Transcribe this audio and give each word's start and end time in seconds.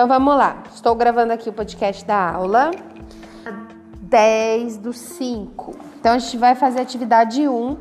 Então 0.00 0.08
vamos 0.08 0.34
lá. 0.34 0.62
Estou 0.74 0.94
gravando 0.94 1.30
aqui 1.34 1.50
o 1.50 1.52
podcast 1.52 2.06
da 2.06 2.32
aula 2.32 2.70
10 4.00 4.78
do 4.78 4.94
5. 4.94 5.76
Então 6.00 6.14
a 6.14 6.18
gente 6.18 6.38
vai 6.38 6.54
fazer 6.54 6.80
atividade 6.80 7.46
1 7.46 7.76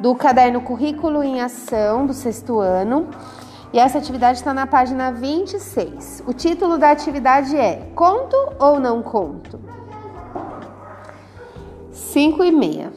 do 0.00 0.16
caderno 0.16 0.62
Currículo 0.62 1.22
em 1.22 1.40
Ação 1.40 2.06
do 2.06 2.12
sexto 2.12 2.58
ano. 2.58 3.08
E 3.72 3.78
essa 3.78 3.98
atividade 3.98 4.38
está 4.38 4.52
na 4.52 4.66
página 4.66 5.12
26. 5.12 6.24
O 6.26 6.32
título 6.32 6.76
da 6.76 6.90
atividade 6.90 7.56
é 7.56 7.88
Conto 7.94 8.36
ou 8.58 8.80
não 8.80 9.00
conto? 9.00 9.60
5 11.92 12.42
e 12.42 12.50
meia. 12.50 12.92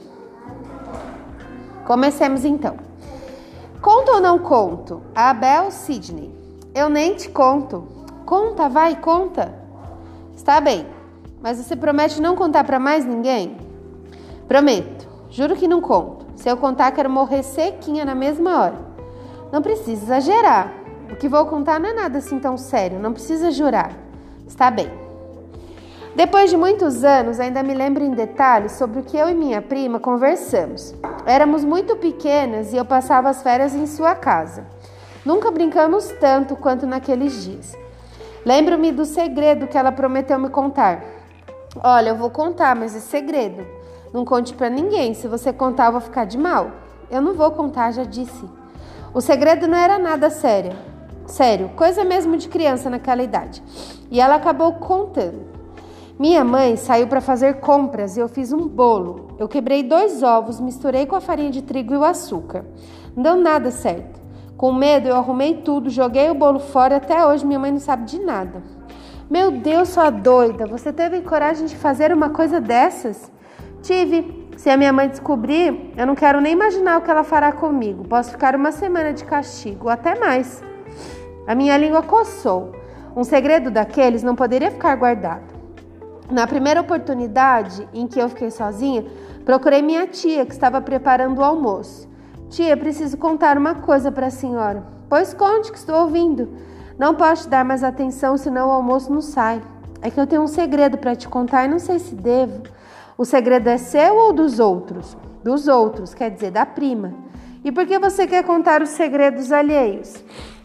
Comecemos 1.85 2.43
então. 2.43 2.75
Conto 3.79 4.13
ou 4.13 4.19
não 4.19 4.39
conto? 4.39 5.03
Abel 5.13 5.69
Sidney. 5.69 6.33
Eu 6.73 6.89
nem 6.89 7.13
te 7.13 7.29
conto. 7.29 7.94
Conta, 8.25 8.67
vai, 8.67 8.95
conta. 8.95 9.53
Está 10.35 10.59
bem, 10.59 10.87
mas 11.41 11.57
você 11.57 11.75
promete 11.75 12.19
não 12.19 12.35
contar 12.35 12.63
para 12.63 12.79
mais 12.79 13.05
ninguém? 13.05 13.55
Prometo. 14.47 15.07
Juro 15.29 15.55
que 15.55 15.67
não 15.67 15.79
conto. 15.79 16.25
Se 16.35 16.49
eu 16.49 16.57
contar, 16.57 16.91
quero 16.91 17.09
morrer 17.09 17.43
sequinha 17.43 18.03
na 18.03 18.15
mesma 18.15 18.61
hora. 18.61 18.77
Não 19.51 19.61
precisa 19.61 20.03
exagerar. 20.03 20.73
O 21.11 21.15
que 21.15 21.29
vou 21.29 21.45
contar 21.45 21.79
não 21.79 21.89
é 21.89 21.93
nada 21.93 22.17
assim 22.17 22.39
tão 22.39 22.57
sério. 22.57 22.99
Não 22.99 23.13
precisa 23.13 23.51
jurar. 23.51 23.91
Está 24.47 24.71
bem. 24.71 24.91
Depois 26.15 26.49
de 26.49 26.57
muitos 26.57 27.03
anos, 27.03 27.39
ainda 27.39 27.61
me 27.61 27.73
lembro 27.73 28.03
em 28.03 28.11
detalhes 28.11 28.71
sobre 28.71 28.99
o 28.99 29.03
que 29.03 29.17
eu 29.17 29.29
e 29.29 29.35
minha 29.35 29.61
prima 29.61 29.99
conversamos. 29.99 30.95
Éramos 31.25 31.63
muito 31.63 31.95
pequenas 31.97 32.73
e 32.73 32.77
eu 32.77 32.85
passava 32.85 33.29
as 33.29 33.43
férias 33.43 33.75
em 33.75 33.85
sua 33.85 34.15
casa. 34.15 34.65
Nunca 35.25 35.51
brincamos 35.51 36.07
tanto 36.19 36.55
quanto 36.55 36.87
naqueles 36.87 37.43
dias. 37.43 37.84
Lembro-me 38.45 38.91
do 38.91 39.05
segredo 39.05 39.65
que 39.65 39.77
ela 39.77 39.91
prometeu 39.91 40.37
me 40.37 40.49
contar. 40.49 41.03
Olha, 41.83 42.09
eu 42.09 42.15
vou 42.15 42.29
contar, 42.29 42.75
mas 42.75 42.95
é 42.95 42.99
segredo. 42.99 43.65
Não 44.13 44.23
conte 44.23 44.53
para 44.53 44.69
ninguém. 44.69 45.15
Se 45.15 45.27
você 45.27 45.51
contar, 45.51 45.87
eu 45.87 45.93
vou 45.93 46.01
ficar 46.01 46.25
de 46.25 46.37
mal. 46.37 46.71
Eu 47.09 47.21
não 47.21 47.33
vou 47.33 47.49
contar, 47.51 47.91
já 47.91 48.03
disse. 48.03 48.45
O 49.13 49.19
segredo 49.19 49.67
não 49.67 49.77
era 49.77 49.97
nada 49.97 50.29
sério. 50.29 50.73
Sério, 51.25 51.69
coisa 51.69 52.03
mesmo 52.03 52.37
de 52.37 52.47
criança 52.47 52.87
naquela 52.87 53.23
idade. 53.23 53.63
E 54.11 54.21
ela 54.21 54.35
acabou 54.35 54.73
contando. 54.73 55.43
Minha 56.19 56.43
mãe 56.45 56.77
saiu 56.77 57.07
para 57.07 57.19
fazer 57.19 57.55
compras 57.55 58.15
e 58.15 58.19
eu 58.19 58.29
fiz 58.29 58.53
um 58.53 58.67
bolo. 58.67 59.35
Eu 59.39 59.47
quebrei 59.47 59.81
dois 59.81 60.21
ovos, 60.21 60.59
misturei 60.59 61.05
com 61.05 61.15
a 61.15 61.19
farinha 61.19 61.49
de 61.49 61.63
trigo 61.63 61.93
e 61.93 61.97
o 61.97 62.05
açúcar. 62.05 62.63
Não 63.15 63.23
deu 63.23 63.35
nada 63.35 63.71
certo. 63.71 64.24
Com 64.57 64.71
medo, 64.71 65.07
eu 65.07 65.15
arrumei 65.15 65.55
tudo, 65.55 65.89
joguei 65.89 66.29
o 66.29 66.35
bolo 66.35 66.59
fora 66.59 66.93
e 66.93 66.97
até 66.97 67.25
hoje 67.25 67.45
minha 67.45 67.59
mãe 67.59 67.71
não 67.71 67.79
sabe 67.79 68.05
de 68.05 68.19
nada. 68.19 68.63
Meu 69.29 69.51
Deus, 69.51 69.89
sua 69.89 70.09
doida, 70.09 70.65
você 70.65 70.93
teve 70.93 71.21
coragem 71.21 71.65
de 71.65 71.75
fazer 71.75 72.13
uma 72.13 72.29
coisa 72.29 72.61
dessas? 72.61 73.31
Tive. 73.81 74.45
Se 74.55 74.69
a 74.69 74.77
minha 74.77 74.93
mãe 74.93 75.09
descobrir, 75.09 75.91
eu 75.97 76.07
não 76.07 76.15
quero 76.15 76.39
nem 76.39 76.53
imaginar 76.53 76.97
o 76.97 77.01
que 77.01 77.11
ela 77.11 77.25
fará 77.25 77.51
comigo. 77.51 78.07
Posso 78.07 78.31
ficar 78.31 78.55
uma 78.55 78.71
semana 78.71 79.11
de 79.11 79.25
castigo, 79.25 79.89
até 79.89 80.17
mais. 80.17 80.63
A 81.45 81.53
minha 81.53 81.75
língua 81.77 82.01
coçou. 82.01 82.71
Um 83.13 83.23
segredo 83.25 83.69
daqueles 83.69 84.23
não 84.23 84.33
poderia 84.33 84.71
ficar 84.71 84.95
guardado. 84.95 85.53
Na 86.31 86.47
primeira 86.47 86.79
oportunidade 86.79 87.87
em 87.93 88.07
que 88.07 88.17
eu 88.17 88.29
fiquei 88.29 88.49
sozinha, 88.49 89.05
procurei 89.43 89.81
minha 89.81 90.07
tia, 90.07 90.45
que 90.45 90.53
estava 90.53 90.79
preparando 90.79 91.39
o 91.39 91.43
almoço. 91.43 92.07
Tia, 92.55 92.77
preciso 92.77 93.17
contar 93.17 93.57
uma 93.57 93.75
coisa 93.75 94.09
para 94.09 94.27
a 94.27 94.31
senhora. 94.31 94.81
Pois 95.09 95.33
conte, 95.33 95.73
que 95.73 95.77
estou 95.77 96.03
ouvindo. 96.03 96.47
Não 96.97 97.13
posso 97.13 97.49
dar 97.49 97.65
mais 97.65 97.83
atenção, 97.83 98.37
senão 98.37 98.69
o 98.69 98.71
almoço 98.71 99.11
não 99.11 99.19
sai. 99.19 99.61
É 100.01 100.09
que 100.09 100.17
eu 100.17 100.25
tenho 100.25 100.41
um 100.41 100.47
segredo 100.47 100.97
para 100.97 101.17
te 101.17 101.27
contar 101.27 101.65
e 101.65 101.67
não 101.67 101.79
sei 101.79 101.99
se 101.99 102.15
devo. 102.15 102.63
O 103.17 103.25
segredo 103.25 103.67
é 103.67 103.77
seu 103.77 104.15
ou 104.15 104.31
dos 104.31 104.57
outros? 104.57 105.17
Dos 105.43 105.67
outros, 105.67 106.13
quer 106.13 106.31
dizer, 106.31 106.49
da 106.49 106.65
prima. 106.65 107.13
E 107.61 107.73
por 107.73 107.85
que 107.85 107.99
você 107.99 108.25
quer 108.25 108.45
contar 108.45 108.81
os 108.81 108.91
segredos 108.91 109.51
alheios? 109.51 110.23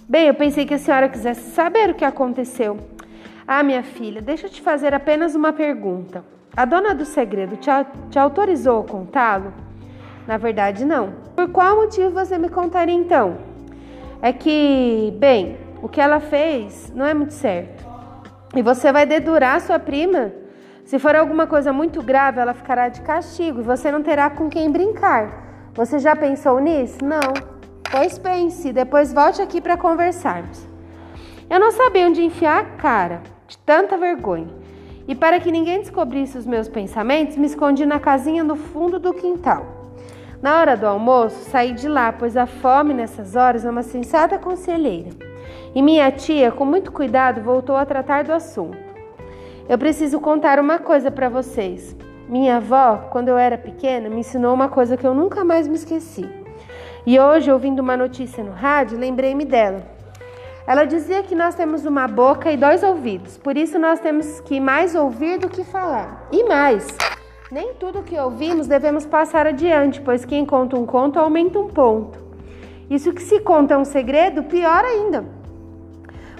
Bem, 0.09 0.28
eu 0.28 0.34
pensei 0.34 0.64
que 0.64 0.75
a 0.75 0.78
senhora 0.78 1.09
quisesse 1.09 1.50
saber 1.50 1.91
o 1.91 1.94
que 1.94 2.04
aconteceu. 2.04 2.78
Ah, 3.44 3.64
minha 3.64 3.82
filha, 3.82 4.22
deixa 4.22 4.47
eu 4.47 4.50
te 4.50 4.62
fazer 4.62 4.94
apenas 4.94 5.34
uma 5.34 5.53
pergunta. 5.53 6.25
A 6.56 6.64
dona 6.64 6.94
do 6.94 7.04
segredo 7.04 7.56
te, 7.56 7.69
te 8.10 8.16
autorizou 8.16 8.78
a 8.78 8.84
contá-lo? 8.84 9.69
Na 10.26 10.36
verdade, 10.36 10.84
não. 10.84 11.12
Por 11.34 11.48
qual 11.48 11.76
motivo 11.76 12.10
você 12.10 12.38
me 12.38 12.48
contaria 12.48 12.94
então? 12.94 13.38
É 14.22 14.32
que, 14.32 15.14
bem, 15.19 15.58
o 15.82 15.88
que 15.88 16.00
ela 16.00 16.20
fez 16.20 16.92
não 16.94 17.06
é 17.06 17.14
muito 17.14 17.32
certo. 17.32 17.88
E 18.54 18.62
você 18.62 18.92
vai 18.92 19.06
dedurar 19.06 19.60
sua 19.60 19.78
prima? 19.78 20.32
Se 20.84 20.98
for 20.98 21.14
alguma 21.14 21.47
coisa 21.47 21.72
muito 21.72 22.03
grave, 22.03 22.41
ela 22.41 22.53
ficará 22.53 22.88
de 22.88 23.00
castigo 23.00 23.60
e 23.60 23.62
você 23.62 23.91
não 23.91 24.03
terá 24.03 24.28
com 24.28 24.48
quem 24.48 24.70
brincar. 24.70 25.70
Você 25.75 25.98
já 25.98 26.16
pensou 26.16 26.58
nisso? 26.58 26.98
Não. 27.04 27.20
Pois 27.91 28.19
pense, 28.19 28.72
depois 28.72 29.12
volte 29.12 29.41
aqui 29.41 29.60
para 29.60 29.76
conversarmos. 29.76 30.66
Eu 31.48 31.58
não 31.58 31.70
sabia 31.72 32.06
onde 32.06 32.22
enfiar 32.22 32.60
a 32.60 32.64
cara 32.64 33.22
de 33.47 33.56
tanta 33.58 33.97
vergonha. 33.97 34.48
E 35.08 35.14
para 35.14 35.41
que 35.41 35.50
ninguém 35.50 35.81
descobrisse 35.81 36.37
os 36.37 36.47
meus 36.47 36.69
pensamentos, 36.69 37.37
me 37.37 37.47
escondi 37.47 37.87
na 37.87 37.98
casinha 37.98 38.44
no 38.44 38.54
fundo 38.54 38.98
do 38.98 39.14
quintal. 39.14 39.79
Na 40.42 40.58
hora 40.58 40.74
do 40.74 40.86
almoço, 40.86 41.50
saí 41.50 41.72
de 41.72 41.86
lá, 41.86 42.10
pois 42.12 42.34
a 42.34 42.46
fome 42.46 42.94
nessas 42.94 43.36
horas 43.36 43.64
é 43.66 43.70
uma 43.70 43.82
sensata 43.82 44.38
conselheira. 44.38 45.10
E 45.74 45.82
minha 45.82 46.10
tia, 46.10 46.50
com 46.50 46.64
muito 46.64 46.90
cuidado, 46.90 47.42
voltou 47.42 47.76
a 47.76 47.84
tratar 47.84 48.24
do 48.24 48.32
assunto. 48.32 48.78
Eu 49.68 49.76
preciso 49.76 50.18
contar 50.18 50.58
uma 50.58 50.78
coisa 50.78 51.10
para 51.10 51.28
vocês. 51.28 51.94
Minha 52.26 52.56
avó, 52.56 53.08
quando 53.10 53.28
eu 53.28 53.36
era 53.36 53.58
pequena, 53.58 54.08
me 54.08 54.20
ensinou 54.20 54.54
uma 54.54 54.68
coisa 54.68 54.96
que 54.96 55.06
eu 55.06 55.12
nunca 55.12 55.44
mais 55.44 55.68
me 55.68 55.74
esqueci. 55.74 56.26
E 57.06 57.20
hoje, 57.20 57.52
ouvindo 57.52 57.80
uma 57.80 57.96
notícia 57.96 58.42
no 58.42 58.52
rádio, 58.52 58.98
lembrei-me 58.98 59.44
dela. 59.44 59.82
Ela 60.66 60.84
dizia 60.84 61.22
que 61.22 61.34
nós 61.34 61.54
temos 61.54 61.84
uma 61.84 62.08
boca 62.08 62.50
e 62.50 62.56
dois 62.56 62.82
ouvidos, 62.82 63.36
por 63.36 63.56
isso 63.56 63.78
nós 63.78 64.00
temos 64.00 64.40
que 64.40 64.58
mais 64.58 64.94
ouvir 64.94 65.38
do 65.38 65.48
que 65.48 65.64
falar. 65.64 66.28
E 66.32 66.44
mais, 66.44 66.86
nem 67.50 67.75
tudo 67.75 68.05
que 68.05 68.16
ouvimos 68.16 68.69
devemos 68.69 69.05
passar 69.05 69.44
adiante, 69.44 70.00
pois 70.00 70.25
quem 70.25 70.47
conta 70.47 70.78
um 70.78 70.87
conto 70.87 71.19
aumenta 71.19 71.59
um 71.59 71.66
ponto. 71.66 72.16
Isso 72.88 73.12
que 73.12 73.22
se 73.22 73.41
conta 73.41 73.75
é 73.75 73.78
um 73.78 73.84
segredo, 73.84 74.44
pior 74.44 74.84
ainda. 74.84 75.25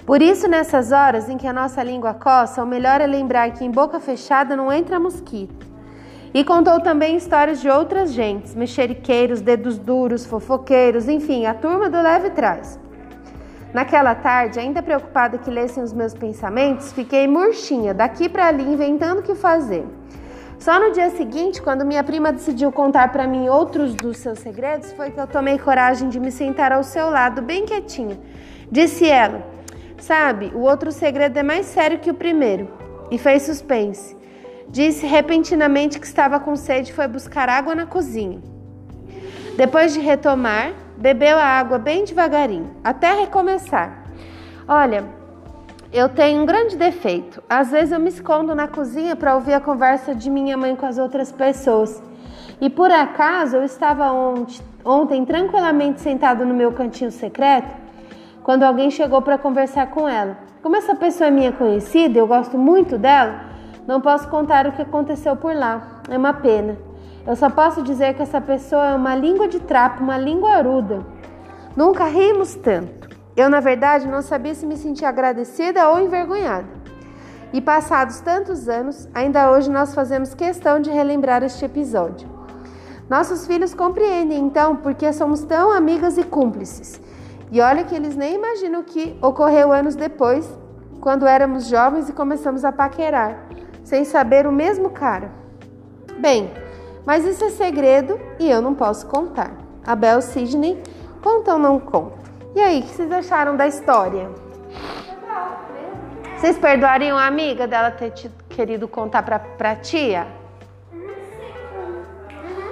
Por 0.05 0.21
isso, 0.21 0.47
nessas 0.47 0.93
horas 0.93 1.27
em 1.29 1.37
que 1.37 1.45
a 1.45 1.51
nossa 1.51 1.83
língua 1.83 2.13
coça, 2.13 2.63
o 2.63 2.65
melhor 2.65 3.01
é 3.01 3.07
lembrar 3.07 3.51
que 3.51 3.65
em 3.65 3.69
boca 3.69 3.99
fechada 3.99 4.55
não 4.55 4.71
entra 4.71 5.01
mosquito. 5.01 5.67
E 6.33 6.45
contou 6.45 6.79
também 6.79 7.17
histórias 7.17 7.59
de 7.59 7.69
outras 7.69 8.13
gentes, 8.13 8.55
mexeriqueiros, 8.55 9.41
dedos 9.41 9.77
duros, 9.77 10.25
fofoqueiros, 10.25 11.09
enfim, 11.09 11.45
a 11.45 11.53
turma 11.53 11.89
do 11.89 12.01
leve 12.01 12.29
trás. 12.29 12.79
Naquela 13.73 14.15
tarde, 14.15 14.59
ainda 14.59 14.81
preocupada 14.81 15.37
que 15.37 15.51
lessem 15.51 15.83
os 15.83 15.91
meus 15.91 16.13
pensamentos, 16.13 16.93
fiquei 16.93 17.27
murchinha, 17.27 17.93
daqui 17.93 18.29
para 18.29 18.47
ali, 18.47 18.63
inventando 18.63 19.19
o 19.19 19.23
que 19.23 19.35
fazer. 19.35 19.85
Só 20.61 20.79
no 20.79 20.91
dia 20.91 21.09
seguinte, 21.09 21.59
quando 21.59 21.83
minha 21.83 22.03
prima 22.03 22.31
decidiu 22.31 22.71
contar 22.71 23.11
para 23.11 23.25
mim 23.25 23.49
outros 23.49 23.95
dos 23.95 24.17
seus 24.17 24.37
segredos, 24.37 24.91
foi 24.91 25.09
que 25.09 25.19
eu 25.19 25.25
tomei 25.25 25.57
coragem 25.57 26.07
de 26.07 26.19
me 26.19 26.31
sentar 26.31 26.71
ao 26.71 26.83
seu 26.83 27.09
lado, 27.09 27.41
bem 27.41 27.65
quietinha. 27.65 28.19
Disse 28.71 29.09
ela: 29.09 29.43
Sabe, 29.97 30.51
o 30.53 30.59
outro 30.59 30.91
segredo 30.91 31.35
é 31.35 31.41
mais 31.41 31.65
sério 31.65 31.97
que 31.97 32.11
o 32.11 32.13
primeiro. 32.13 32.69
E 33.09 33.17
fez 33.17 33.41
suspense. 33.41 34.15
Disse 34.69 35.07
repentinamente 35.07 35.99
que 35.99 36.05
estava 36.05 36.39
com 36.39 36.55
sede 36.55 36.91
e 36.91 36.93
foi 36.93 37.07
buscar 37.07 37.49
água 37.49 37.73
na 37.73 37.87
cozinha. 37.87 38.39
Depois 39.57 39.95
de 39.95 39.99
retomar, 39.99 40.73
bebeu 40.95 41.39
a 41.39 41.43
água 41.43 41.79
bem 41.79 42.05
devagarinho, 42.05 42.69
até 42.83 43.11
recomeçar. 43.13 44.03
Olha, 44.67 45.05
eu 45.93 46.07
tenho 46.07 46.41
um 46.41 46.45
grande 46.45 46.77
defeito. 46.77 47.43
Às 47.49 47.71
vezes 47.71 47.91
eu 47.91 47.99
me 47.99 48.07
escondo 48.07 48.55
na 48.55 48.67
cozinha 48.67 49.15
para 49.15 49.35
ouvir 49.35 49.53
a 49.53 49.59
conversa 49.59 50.15
de 50.15 50.29
minha 50.29 50.55
mãe 50.55 50.75
com 50.75 50.85
as 50.85 50.97
outras 50.97 51.31
pessoas. 51.31 52.01
E 52.61 52.69
por 52.69 52.89
acaso 52.89 53.57
eu 53.57 53.63
estava 53.63 54.11
ontem, 54.11 54.61
ontem 54.85 55.25
tranquilamente 55.25 55.99
sentado 55.99 56.45
no 56.45 56.53
meu 56.53 56.71
cantinho 56.71 57.11
secreto 57.11 57.75
quando 58.41 58.63
alguém 58.63 58.89
chegou 58.89 59.21
para 59.21 59.37
conversar 59.37 59.87
com 59.87 60.07
ela. 60.07 60.37
Como 60.63 60.75
essa 60.75 60.95
pessoa 60.95 61.27
é 61.27 61.31
minha 61.31 61.51
conhecida, 61.51 62.17
eu 62.17 62.27
gosto 62.27 62.57
muito 62.57 62.97
dela, 62.97 63.51
não 63.85 63.99
posso 63.99 64.29
contar 64.29 64.67
o 64.67 64.71
que 64.71 64.81
aconteceu 64.81 65.35
por 65.35 65.53
lá. 65.53 66.01
É 66.09 66.17
uma 66.17 66.33
pena. 66.33 66.77
Eu 67.27 67.35
só 67.35 67.49
posso 67.49 67.81
dizer 67.81 68.15
que 68.15 68.21
essa 68.21 68.39
pessoa 68.39 68.91
é 68.91 68.95
uma 68.95 69.15
língua 69.15 69.47
de 69.47 69.59
trapo, 69.59 70.03
uma 70.03 70.17
língua 70.17 70.51
aruda. 70.51 71.05
Nunca 71.75 72.05
rimos 72.05 72.55
tanto. 72.55 73.10
Eu, 73.35 73.49
na 73.49 73.59
verdade, 73.59 74.07
não 74.07 74.21
sabia 74.21 74.53
se 74.53 74.65
me 74.65 74.75
sentia 74.75 75.09
agradecida 75.09 75.89
ou 75.89 76.01
envergonhada. 76.01 76.67
E 77.53 77.61
passados 77.61 78.19
tantos 78.19 78.67
anos, 78.67 79.07
ainda 79.13 79.51
hoje 79.51 79.69
nós 79.69 79.93
fazemos 79.93 80.33
questão 80.33 80.79
de 80.79 80.89
relembrar 80.89 81.43
este 81.43 81.65
episódio. 81.65 82.29
Nossos 83.09 83.45
filhos 83.45 83.73
compreendem 83.73 84.39
então 84.39 84.77
porque 84.77 85.11
somos 85.11 85.43
tão 85.43 85.71
amigas 85.71 86.17
e 86.17 86.23
cúmplices. 86.23 86.99
E 87.51 87.59
olha 87.59 87.83
que 87.83 87.93
eles 87.93 88.15
nem 88.15 88.35
imaginam 88.35 88.79
o 88.79 88.83
que 88.85 89.17
ocorreu 89.21 89.73
anos 89.73 89.95
depois 89.95 90.49
quando 91.01 91.27
éramos 91.27 91.65
jovens 91.65 92.07
e 92.07 92.13
começamos 92.13 92.63
a 92.63 92.71
paquerar, 92.71 93.47
sem 93.83 94.05
saber 94.05 94.47
o 94.47 94.51
mesmo 94.51 94.91
cara. 94.91 95.31
Bem, 96.19 96.51
mas 97.05 97.25
isso 97.25 97.43
é 97.43 97.49
segredo 97.49 98.17
e 98.39 98.49
eu 98.49 98.61
não 98.61 98.73
posso 98.73 99.07
contar. 99.07 99.51
Abel 99.85 100.21
Sidney, 100.21 100.81
conta 101.21 101.53
ou 101.53 101.59
não 101.59 101.79
conta? 101.79 102.20
E 102.53 102.59
aí, 102.59 102.79
o 102.79 102.83
que 102.83 102.89
vocês 102.89 103.11
acharam 103.11 103.55
da 103.55 103.65
história? 103.65 104.29
Vocês 106.37 106.57
perdoariam 106.57 107.17
a 107.17 107.25
amiga 107.25 107.65
dela 107.65 107.91
ter 107.91 108.11
querido 108.49 108.87
contar 108.87 109.23
pra, 109.23 109.39
pra 109.39 109.75
tia? 109.75 110.27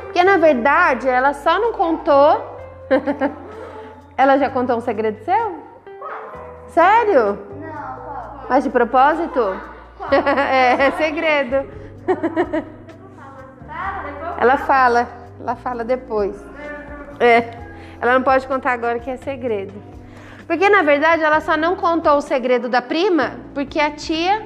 Porque 0.03 0.23
na 0.23 0.37
verdade 0.37 1.07
ela 1.07 1.33
só 1.33 1.59
não 1.59 1.71
contou. 1.71 2.57
ela 4.17 4.37
já 4.37 4.49
contou 4.49 4.77
um 4.77 4.81
segredo 4.81 5.23
seu? 5.23 5.63
Sério? 6.67 7.39
Não, 7.61 8.45
Mas 8.49 8.63
de 8.63 8.69
propósito? 8.69 9.39
é, 10.11 10.87
é 10.87 10.91
segredo. 10.91 11.71
ela 14.37 14.57
fala, 14.57 15.07
ela 15.39 15.55
fala 15.55 15.83
depois. 15.85 16.43
É, 17.19 17.69
ela 18.01 18.13
não 18.13 18.23
pode 18.23 18.47
contar 18.47 18.71
agora 18.71 18.99
que 18.99 19.09
é 19.09 19.17
segredo. 19.17 19.73
Porque 20.47 20.67
na 20.69 20.81
verdade 20.81 21.23
ela 21.23 21.39
só 21.41 21.55
não 21.55 21.75
contou 21.75 22.17
o 22.17 22.21
segredo 22.21 22.67
da 22.67 22.81
prima 22.81 23.33
porque 23.53 23.79
a 23.79 23.91
tia 23.91 24.41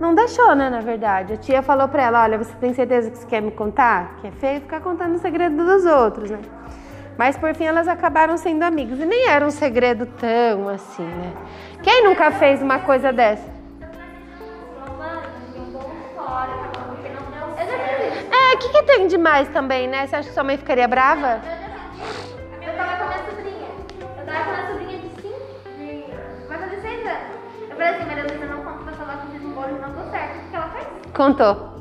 não 0.00 0.14
deixou, 0.14 0.54
né? 0.54 0.70
Na 0.70 0.80
verdade, 0.80 1.34
a 1.34 1.36
tia 1.36 1.60
falou 1.60 1.88
pra 1.88 2.04
ela: 2.04 2.22
Olha, 2.22 2.38
você 2.38 2.54
tem 2.56 2.72
certeza 2.72 3.10
que 3.10 3.18
você 3.18 3.26
quer 3.26 3.42
me 3.42 3.50
contar? 3.50 4.16
Que 4.20 4.28
é 4.28 4.30
feio 4.30 4.60
ficar 4.60 4.80
contando 4.80 5.16
o 5.16 5.18
segredo 5.18 5.56
dos 5.56 5.84
outros, 5.84 6.30
né? 6.30 6.38
Mas 7.18 7.36
por 7.36 7.52
fim 7.54 7.64
elas 7.64 7.88
acabaram 7.88 8.36
sendo 8.36 8.62
amigas 8.62 9.00
e 9.00 9.04
nem 9.04 9.28
era 9.28 9.44
um 9.44 9.50
segredo 9.50 10.06
tão 10.06 10.68
assim, 10.68 11.02
né? 11.02 11.32
Quem 11.82 12.04
nunca 12.04 12.30
fez 12.30 12.62
uma 12.62 12.78
coisa 12.78 13.12
dessa? 13.12 13.58
É, 18.30 18.54
o 18.54 18.58
que, 18.58 18.68
que 18.68 18.82
tem 18.84 19.08
demais 19.08 19.48
também, 19.48 19.88
né? 19.88 20.06
Você 20.06 20.16
acha 20.16 20.28
que 20.28 20.34
sua 20.34 20.44
mãe 20.44 20.56
ficaria 20.56 20.86
brava? 20.86 21.40
Contou. 31.18 31.80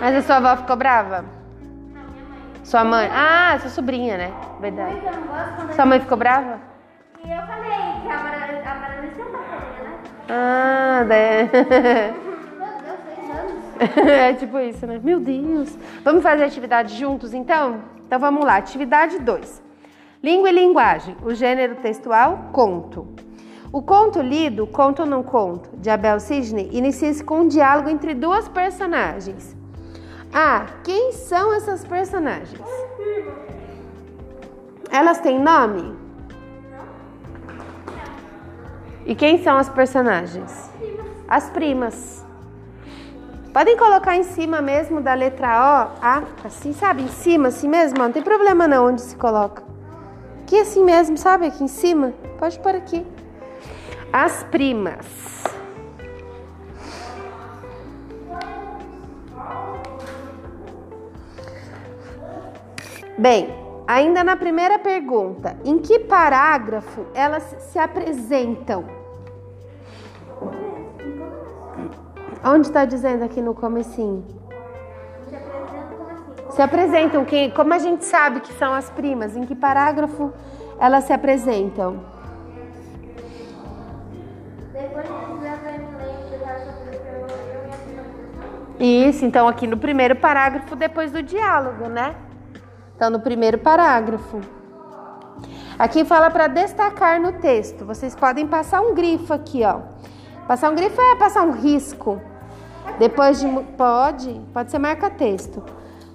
Mas 0.00 0.16
a 0.16 0.22
sua 0.22 0.38
avó 0.38 0.56
ficou 0.56 0.74
brava? 0.74 1.24
Não, 1.60 2.02
minha 2.10 2.24
mãe. 2.28 2.40
Sua 2.64 2.82
mãe? 2.82 3.08
Ah, 3.12 3.56
sua 3.60 3.70
sobrinha, 3.70 4.18
né? 4.18 4.32
Verdade. 4.60 5.00
Sua 5.76 5.86
mãe 5.86 6.00
ficou 6.00 6.18
brava? 6.18 6.58
E 7.24 7.30
eu 7.30 7.40
falei 7.46 7.70
que 8.02 8.10
a 8.10 8.16
Maria 8.16 8.62
a 8.68 8.74
Maria 8.74 9.00
Luísa 9.00 9.24
não 9.24 9.30
tá 9.30 9.38
fazendo, 9.44 9.84
né? 9.84 9.98
Ah, 10.28 11.04
daí... 11.06 11.50
Meu 12.58 12.72
Deus, 12.82 12.98
seis 13.06 13.30
anos. 13.30 14.08
é 14.08 14.34
tipo 14.34 14.58
isso, 14.58 14.84
né? 14.88 15.00
Meu 15.00 15.20
Deus. 15.20 15.78
Vamos 16.02 16.24
fazer 16.24 16.42
atividade 16.42 16.98
juntos, 16.98 17.32
então? 17.32 17.80
Então 18.08 18.18
vamos 18.18 18.44
lá. 18.44 18.56
Atividade 18.56 19.20
2. 19.20 19.62
Língua 20.20 20.50
e 20.50 20.52
linguagem. 20.52 21.16
O 21.22 21.32
gênero 21.32 21.76
textual, 21.76 22.50
conto. 22.52 23.06
O 23.72 23.80
conto 23.80 24.20
lido, 24.20 24.66
Conto 24.66 25.02
ou 25.02 25.08
Não 25.08 25.22
Conto, 25.22 25.70
de 25.76 25.88
Abel 25.88 26.18
Sidney, 26.18 26.68
inicia-se 26.72 27.22
com 27.22 27.42
um 27.42 27.48
diálogo 27.48 27.88
entre 27.88 28.14
duas 28.14 28.48
personagens. 28.48 29.56
Ah, 30.32 30.66
quem 30.82 31.12
são 31.12 31.54
essas 31.54 31.84
personagens? 31.84 32.60
Elas 34.90 35.20
têm 35.20 35.38
nome? 35.38 35.96
E 39.06 39.14
quem 39.14 39.40
são 39.40 39.56
as 39.56 39.68
personagens? 39.68 40.68
As 41.28 41.48
primas. 41.50 42.26
Podem 43.52 43.76
colocar 43.76 44.16
em 44.16 44.24
cima 44.24 44.60
mesmo 44.60 45.00
da 45.00 45.14
letra 45.14 45.48
O, 45.48 46.04
A, 46.04 46.24
assim, 46.44 46.72
sabe? 46.72 47.02
Em 47.02 47.08
cima, 47.08 47.48
assim 47.48 47.68
mesmo, 47.68 47.98
não 47.98 48.10
tem 48.10 48.22
problema 48.22 48.66
não 48.66 48.88
onde 48.88 49.00
se 49.00 49.14
coloca. 49.14 49.62
Aqui 50.42 50.58
assim 50.58 50.84
mesmo, 50.84 51.16
sabe? 51.16 51.46
Aqui 51.46 51.62
em 51.62 51.68
cima. 51.68 52.12
Pode 52.36 52.58
pôr 52.58 52.74
aqui. 52.74 53.06
As 54.12 54.42
primas. 54.44 55.06
Bem, 63.16 63.54
ainda 63.86 64.24
na 64.24 64.34
primeira 64.34 64.80
pergunta, 64.80 65.56
em 65.64 65.78
que 65.78 66.00
parágrafo 66.00 67.06
elas 67.14 67.54
se 67.60 67.78
apresentam? 67.78 68.84
Onde 72.44 72.66
está 72.66 72.84
dizendo 72.84 73.22
aqui 73.22 73.40
no 73.40 73.54
comecinho? 73.54 74.24
Assim? 74.26 74.40
Se 76.50 76.62
apresentam, 76.62 77.24
que, 77.24 77.50
como 77.52 77.72
a 77.72 77.78
gente 77.78 78.04
sabe 78.04 78.40
que 78.40 78.52
são 78.54 78.74
as 78.74 78.90
primas? 78.90 79.36
Em 79.36 79.42
que 79.42 79.54
parágrafo 79.54 80.32
elas 80.80 81.04
se 81.04 81.12
apresentam? 81.12 82.19
Isso, 88.80 89.26
então 89.26 89.46
aqui 89.46 89.66
no 89.66 89.76
primeiro 89.76 90.16
parágrafo 90.16 90.74
depois 90.74 91.12
do 91.12 91.22
diálogo, 91.22 91.86
né? 91.86 92.14
Então 92.96 93.10
no 93.10 93.20
primeiro 93.20 93.58
parágrafo. 93.58 94.40
Aqui 95.78 96.02
fala 96.02 96.30
para 96.30 96.46
destacar 96.46 97.20
no 97.20 97.32
texto. 97.32 97.84
Vocês 97.84 98.14
podem 98.14 98.46
passar 98.46 98.80
um 98.80 98.94
grifo 98.94 99.34
aqui, 99.34 99.62
ó. 99.64 99.80
Passar 100.46 100.70
um 100.70 100.74
grifo 100.74 101.00
é 101.00 101.16
passar 101.16 101.42
um 101.42 101.52
risco. 101.52 102.20
Depois 102.98 103.38
de 103.38 103.46
pode, 103.76 104.40
pode 104.52 104.70
ser 104.70 104.78
marca 104.78 105.10
texto. 105.10 105.62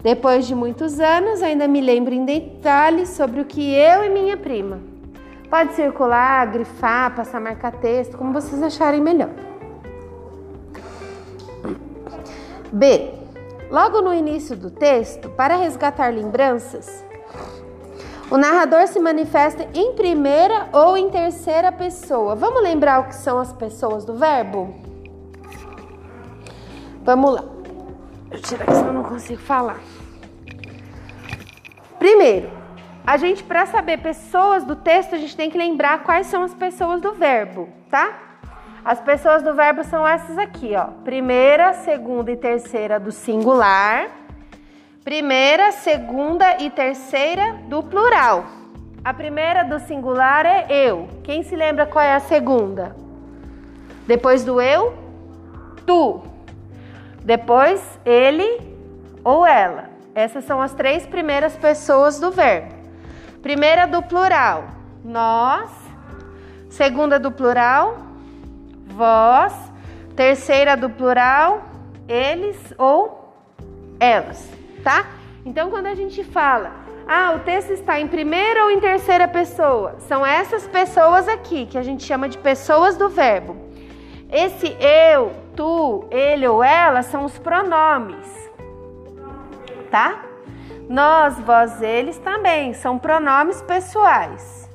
Depois 0.02 0.48
de 0.48 0.54
muitos 0.54 1.00
anos, 1.00 1.44
ainda 1.44 1.68
me 1.68 1.82
lembro 1.82 2.14
em 2.14 2.26
detalhes 2.26 3.10
sobre 3.10 3.42
o 3.42 3.46
que 3.46 3.74
eu 3.74 4.04
e 4.04 4.10
minha 4.10 4.38
prima. 4.38 4.80
Pode 5.50 5.74
circular, 5.74 6.46
grifar, 6.48 7.16
passar 7.16 7.40
marca 7.40 7.72
texto, 7.72 8.18
como 8.18 8.34
vocês 8.34 8.62
acharem 8.62 9.02
melhor. 9.02 9.30
B. 12.72 13.14
Logo 13.70 14.02
no 14.02 14.14
início 14.14 14.56
do 14.56 14.70
texto, 14.70 15.30
para 15.30 15.56
resgatar 15.56 16.14
lembranças, 16.14 17.04
o 18.30 18.38
narrador 18.38 18.88
se 18.88 19.00
manifesta 19.00 19.68
em 19.74 19.94
primeira 19.94 20.70
ou 20.72 20.98
em 20.98 21.10
terceira 21.10 21.72
pessoa. 21.72 22.36
Vamos 22.36 22.64
lembrar 22.64 23.02
o 23.02 23.04
que 23.06 23.16
são 23.16 23.40
as 23.40 23.54
pessoas 23.54 24.04
do 24.04 24.16
verbo? 24.16 24.76
Vamos 27.04 27.34
lá. 27.36 27.44
Eu 28.32 28.42
tiro 28.42 28.64
aqui 28.64 28.74
senão 28.74 28.88
eu 28.88 28.94
não 28.94 29.04
consigo 29.04 29.42
falar. 29.42 29.80
Primeiro, 32.00 32.50
a 33.06 33.18
gente 33.18 33.44
para 33.44 33.68
saber 33.68 33.98
pessoas 34.00 34.64
do 34.64 34.76
texto, 34.76 35.14
a 35.14 35.18
gente 35.18 35.38
tem 35.38 35.50
que 35.50 35.58
lembrar 35.58 36.04
quais 36.04 36.26
são 36.28 36.42
as 36.42 36.54
pessoas 36.54 37.00
do 37.02 37.14
verbo, 37.14 37.70
tá? 37.90 38.25
As 38.86 39.02
pessoas 39.02 39.42
do 39.42 39.56
verbo 39.56 39.84
são 39.84 40.08
essas 40.08 40.38
aqui, 40.38 40.76
ó. 40.76 40.86
Primeira, 41.04 41.74
segunda 41.74 42.32
e 42.32 42.38
terceira 42.38 43.00
do 43.00 43.12
singular. 43.12 44.12
Primeira, 45.04 45.72
segunda 45.72 46.62
e 46.62 46.70
terceira 46.70 47.56
do 47.68 47.82
plural. 47.82 48.46
A 49.04 49.12
primeira 49.12 49.64
do 49.64 49.80
singular 49.80 50.46
é 50.46 50.68
eu. 50.70 51.10
Quem 51.24 51.42
se 51.42 51.56
lembra 51.56 51.88
qual 51.88 52.06
é 52.06 52.14
a 52.14 52.20
segunda? 52.20 52.96
Depois 54.06 54.46
do 54.46 54.62
eu, 54.62 54.94
tu. 55.84 56.22
Depois 57.24 57.82
ele 58.06 58.62
ou 59.24 59.48
ela. 59.48 59.90
Essas 60.14 60.46
são 60.46 60.62
as 60.62 60.76
três 60.76 61.08
primeiras 61.08 61.58
pessoas 61.58 62.20
do 62.20 62.30
verbo. 62.30 62.72
Primeira 63.42 63.88
do 63.88 64.04
plural, 64.04 64.66
nós. 65.04 65.72
Segunda 66.70 67.18
do 67.18 67.32
plural, 67.32 68.05
vós. 68.86 69.54
Terceira 70.16 70.78
do 70.78 70.90
plural, 70.90 71.64
eles 72.08 72.58
ou 72.78 73.34
elas, 74.00 74.50
tá? 74.84 75.06
Então, 75.46 75.70
quando 75.70 75.88
a 75.88 75.96
gente 75.96 76.24
fala, 76.24 76.72
ah, 77.08 77.34
o 77.36 77.40
texto 77.40 77.72
está 77.72 78.00
em 78.00 78.08
primeira 78.08 78.64
ou 78.64 78.72
em 78.72 78.80
terceira 78.80 79.28
pessoa, 79.28 79.96
são 80.00 80.26
essas 80.26 80.68
pessoas 80.68 81.28
aqui 81.28 81.66
que 81.66 81.78
a 81.78 81.84
gente 81.84 82.04
chama 82.04 82.30
de 82.30 82.38
pessoas 82.38 82.96
do 82.96 83.10
verbo. 83.10 83.58
Esse 84.32 84.76
eu, 84.80 85.34
tu, 85.56 86.08
ele 86.10 86.48
ou 86.48 86.64
ela 86.64 87.04
são 87.04 87.26
os 87.26 87.38
pronomes, 87.38 88.26
tá? 89.92 90.24
Nós, 90.90 91.40
vós, 91.40 91.82
eles 91.82 92.18
também 92.18 92.74
são 92.74 92.98
pronomes 92.98 93.62
pessoais. 93.62 94.70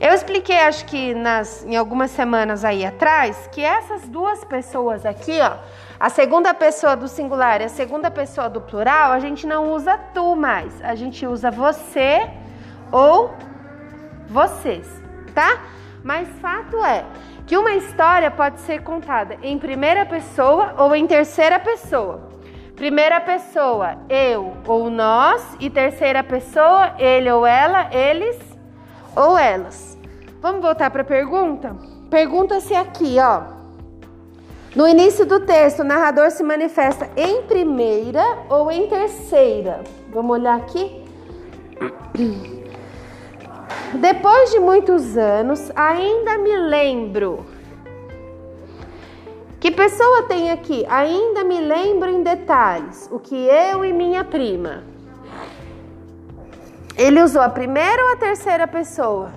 Eu 0.00 0.14
expliquei, 0.14 0.58
acho 0.60 0.86
que 0.86 1.12
nas, 1.12 1.62
em 1.66 1.76
algumas 1.76 2.10
semanas 2.10 2.64
aí 2.64 2.86
atrás, 2.86 3.46
que 3.52 3.62
essas 3.62 4.08
duas 4.08 4.42
pessoas 4.42 5.04
aqui, 5.04 5.38
ó, 5.42 5.58
a 6.00 6.08
segunda 6.08 6.54
pessoa 6.54 6.96
do 6.96 7.06
singular 7.06 7.60
e 7.60 7.64
a 7.64 7.68
segunda 7.68 8.10
pessoa 8.10 8.48
do 8.48 8.62
plural, 8.62 9.12
a 9.12 9.18
gente 9.18 9.46
não 9.46 9.70
usa 9.74 9.98
tu 10.14 10.34
mais, 10.34 10.80
a 10.80 10.94
gente 10.94 11.26
usa 11.26 11.50
você 11.50 12.30
ou 12.90 13.34
vocês, 14.26 14.86
tá? 15.34 15.60
Mas 16.02 16.26
fato 16.40 16.82
é 16.82 17.04
que 17.46 17.58
uma 17.58 17.74
história 17.74 18.30
pode 18.30 18.58
ser 18.60 18.82
contada 18.82 19.36
em 19.42 19.58
primeira 19.58 20.06
pessoa 20.06 20.76
ou 20.78 20.96
em 20.96 21.06
terceira 21.06 21.58
pessoa. 21.58 22.30
Primeira 22.74 23.20
pessoa, 23.20 23.98
eu 24.08 24.56
ou 24.66 24.88
nós, 24.88 25.58
e 25.60 25.68
terceira 25.68 26.24
pessoa, 26.24 26.94
ele 26.98 27.30
ou 27.30 27.46
ela, 27.46 27.94
eles 27.94 28.49
ou 29.16 29.38
elas. 29.38 29.98
Vamos 30.40 30.62
voltar 30.62 30.90
para 30.90 31.02
a 31.02 31.04
pergunta? 31.04 31.76
Pergunta-se 32.08 32.74
aqui, 32.74 33.16
ó. 33.18 33.42
No 34.74 34.86
início 34.86 35.26
do 35.26 35.40
texto, 35.40 35.80
o 35.80 35.84
narrador 35.84 36.30
se 36.30 36.42
manifesta 36.42 37.10
em 37.16 37.42
primeira 37.42 38.24
ou 38.48 38.70
em 38.70 38.86
terceira? 38.88 39.82
Vamos 40.12 40.38
olhar 40.38 40.56
aqui. 40.56 41.04
Depois 43.94 44.50
de 44.52 44.60
muitos 44.60 45.16
anos, 45.16 45.72
ainda 45.74 46.38
me 46.38 46.56
lembro. 46.56 47.44
Que 49.58 49.70
pessoa 49.70 50.22
tem 50.22 50.50
aqui? 50.50 50.86
Ainda 50.88 51.44
me 51.44 51.60
lembro 51.60 52.08
em 52.08 52.22
detalhes 52.22 53.08
o 53.12 53.18
que 53.18 53.34
eu 53.34 53.84
e 53.84 53.92
minha 53.92 54.24
prima. 54.24 54.84
Ele 57.00 57.22
usou 57.22 57.40
a 57.40 57.48
primeira 57.48 58.04
ou 58.04 58.12
a 58.12 58.16
terceira 58.16 58.68
pessoa? 58.68 59.30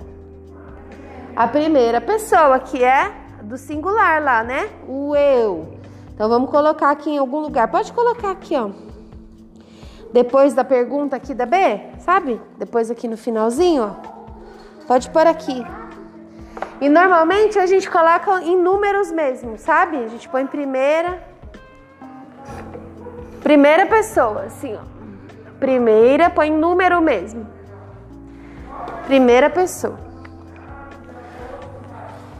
A 1.34 1.48
primeira 1.48 1.98
pessoa, 1.98 2.58
que 2.58 2.84
é 2.84 3.10
do 3.42 3.56
singular 3.56 4.22
lá, 4.22 4.44
né? 4.44 4.68
O 4.86 5.16
eu. 5.16 5.78
Então 6.12 6.28
vamos 6.28 6.50
colocar 6.50 6.90
aqui 6.90 7.12
em 7.12 7.16
algum 7.16 7.38
lugar. 7.38 7.68
Pode 7.68 7.90
colocar 7.90 8.32
aqui, 8.32 8.54
ó. 8.54 8.68
Depois 10.12 10.52
da 10.52 10.62
pergunta 10.62 11.16
aqui 11.16 11.32
da 11.32 11.46
B, 11.46 11.56
sabe? 12.00 12.38
Depois 12.58 12.90
aqui 12.90 13.08
no 13.08 13.16
finalzinho, 13.16 13.82
ó. 13.84 14.84
Pode 14.86 15.08
pôr 15.08 15.26
aqui. 15.26 15.64
E 16.82 16.90
normalmente 16.90 17.58
a 17.58 17.64
gente 17.64 17.90
coloca 17.90 18.42
em 18.42 18.58
números 18.58 19.10
mesmo, 19.10 19.56
sabe? 19.56 20.04
A 20.04 20.08
gente 20.08 20.28
põe 20.28 20.46
primeira. 20.46 21.18
Primeira 23.42 23.86
pessoa, 23.86 24.42
assim, 24.42 24.76
ó. 24.76 24.82
Primeira, 25.58 26.28
põe 26.28 26.50
número 26.50 27.00
mesmo. 27.00 27.53
Primeira 29.06 29.50
pessoa. 29.50 29.98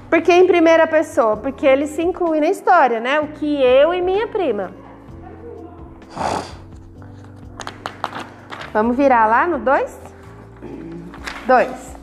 Por 0.08 0.22
que 0.22 0.32
em 0.32 0.46
primeira 0.46 0.86
pessoa? 0.86 1.36
Porque 1.36 1.66
ele 1.66 1.86
se 1.86 2.00
inclui 2.00 2.40
na 2.40 2.48
história, 2.48 3.00
né? 3.00 3.18
O 3.20 3.28
que 3.28 3.60
eu 3.62 3.92
e 3.92 4.00
minha 4.00 4.28
prima. 4.28 4.70
Vamos 8.72 8.96
virar 8.96 9.26
lá 9.26 9.46
no 9.46 9.58
2? 9.58 9.98
2. 11.46 11.94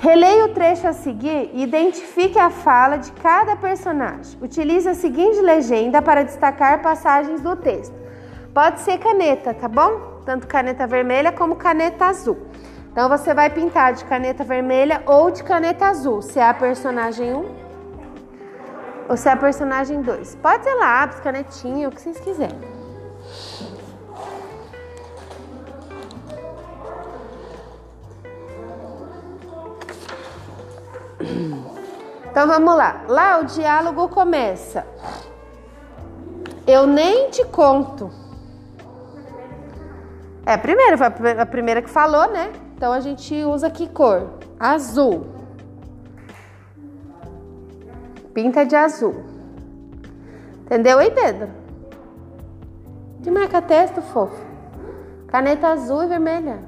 Releia 0.00 0.44
o 0.44 0.48
trecho 0.50 0.86
a 0.86 0.92
seguir 0.92 1.50
e 1.54 1.62
identifique 1.62 2.38
a 2.38 2.50
fala 2.50 2.98
de 2.98 3.10
cada 3.12 3.56
personagem. 3.56 4.38
Utilize 4.42 4.86
a 4.86 4.94
seguinte 4.94 5.40
legenda 5.40 6.02
para 6.02 6.22
destacar 6.22 6.82
passagens 6.82 7.40
do 7.40 7.56
texto. 7.56 7.94
Pode 8.52 8.80
ser 8.80 8.98
caneta, 8.98 9.54
tá 9.54 9.66
bom? 9.66 10.13
Tanto 10.24 10.46
caneta 10.46 10.86
vermelha 10.86 11.32
como 11.32 11.56
caneta 11.56 12.06
azul. 12.06 12.38
Então 12.90 13.08
você 13.08 13.34
vai 13.34 13.50
pintar 13.50 13.92
de 13.92 14.04
caneta 14.04 14.44
vermelha 14.44 15.02
ou 15.06 15.30
de 15.30 15.42
caneta 15.42 15.86
azul, 15.86 16.22
se 16.22 16.38
é 16.38 16.48
a 16.48 16.54
personagem 16.54 17.34
1 17.34 17.64
ou 19.08 19.16
se 19.16 19.28
é 19.28 19.32
a 19.32 19.36
personagem 19.36 20.00
2. 20.00 20.36
Pode 20.36 20.64
ser 20.64 20.74
lápis, 20.74 21.20
canetinha, 21.20 21.88
o 21.88 21.92
que 21.92 22.00
vocês 22.00 22.18
quiserem. 22.20 22.74
Então 32.30 32.48
vamos 32.48 32.76
lá. 32.76 33.04
Lá 33.08 33.38
o 33.38 33.44
diálogo 33.44 34.08
começa. 34.08 34.86
Eu 36.66 36.86
nem 36.86 37.30
te 37.30 37.44
conto. 37.44 38.23
É 40.46 40.54
a 40.54 40.58
primeira, 40.58 40.98
foi 40.98 41.06
a 41.38 41.46
primeira 41.46 41.80
que 41.80 41.88
falou, 41.88 42.30
né? 42.30 42.52
Então 42.76 42.92
a 42.92 43.00
gente 43.00 43.34
usa 43.44 43.70
que 43.70 43.88
cor? 43.88 44.30
Azul. 44.60 45.26
Pinta 48.34 48.66
de 48.66 48.76
azul. 48.76 49.24
Entendeu 50.64 50.98
aí, 50.98 51.10
Pedro? 51.10 51.48
De 53.20 53.30
marca 53.30 53.62
texto, 53.62 54.02
fofo. 54.02 54.44
Caneta 55.28 55.68
azul 55.68 56.04
e 56.04 56.06
vermelha. 56.08 56.58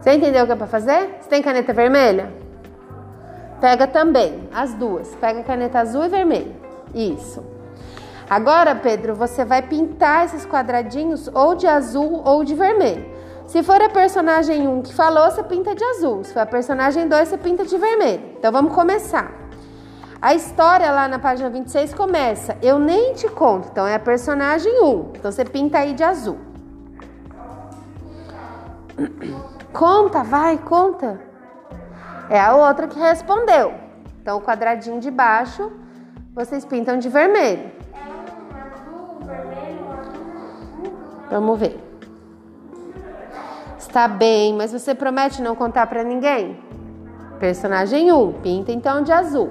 Você 0.00 0.14
entendeu 0.14 0.44
o 0.44 0.46
que 0.46 0.52
é 0.52 0.56
para 0.56 0.66
fazer? 0.66 1.18
Você 1.20 1.28
tem 1.28 1.42
caneta 1.42 1.72
vermelha? 1.72 2.32
Pega 3.60 3.86
também, 3.86 4.48
as 4.52 4.74
duas. 4.74 5.14
Pega 5.16 5.42
caneta 5.42 5.80
azul 5.80 6.04
e 6.04 6.08
vermelha. 6.08 6.56
Isso. 6.94 7.51
Agora, 8.32 8.74
Pedro, 8.74 9.14
você 9.14 9.44
vai 9.44 9.60
pintar 9.60 10.24
esses 10.24 10.46
quadradinhos 10.46 11.28
ou 11.34 11.54
de 11.54 11.66
azul 11.66 12.22
ou 12.24 12.42
de 12.42 12.54
vermelho. 12.54 13.04
Se 13.46 13.62
for 13.62 13.78
a 13.82 13.90
personagem 13.90 14.66
1 14.66 14.80
que 14.80 14.94
falou, 14.94 15.30
você 15.30 15.42
pinta 15.42 15.74
de 15.74 15.84
azul. 15.84 16.24
Se 16.24 16.32
for 16.32 16.40
a 16.40 16.46
personagem 16.46 17.06
2, 17.06 17.28
você 17.28 17.36
pinta 17.36 17.62
de 17.66 17.76
vermelho. 17.76 18.22
Então 18.38 18.50
vamos 18.50 18.72
começar. 18.72 19.30
A 20.18 20.32
história 20.32 20.90
lá 20.90 21.06
na 21.08 21.18
página 21.18 21.50
26 21.50 21.92
começa. 21.92 22.56
Eu 22.62 22.78
nem 22.78 23.12
te 23.12 23.28
conto. 23.28 23.68
Então 23.70 23.86
é 23.86 23.96
a 23.96 24.00
personagem 24.00 24.82
1. 24.82 25.12
Então 25.18 25.30
você 25.30 25.44
pinta 25.44 25.80
aí 25.80 25.92
de 25.92 26.02
azul. 26.02 26.38
Conta, 29.74 30.22
vai, 30.22 30.56
conta. 30.56 31.20
É 32.30 32.40
a 32.40 32.54
outra 32.54 32.88
que 32.88 32.98
respondeu. 32.98 33.74
Então, 34.22 34.38
o 34.38 34.40
quadradinho 34.40 35.00
de 35.00 35.10
baixo, 35.10 35.70
vocês 36.34 36.64
pintam 36.64 36.96
de 36.96 37.10
vermelho. 37.10 37.81
Vamos 41.30 41.58
ver. 41.58 41.78
Está 43.78 44.06
bem, 44.06 44.54
mas 44.54 44.72
você 44.72 44.94
promete 44.94 45.42
não 45.42 45.54
contar 45.54 45.86
para 45.86 46.04
ninguém? 46.04 46.58
Personagem 47.38 48.12
1, 48.12 48.32
pinta 48.34 48.72
então 48.72 49.02
de 49.02 49.12
azul. 49.12 49.50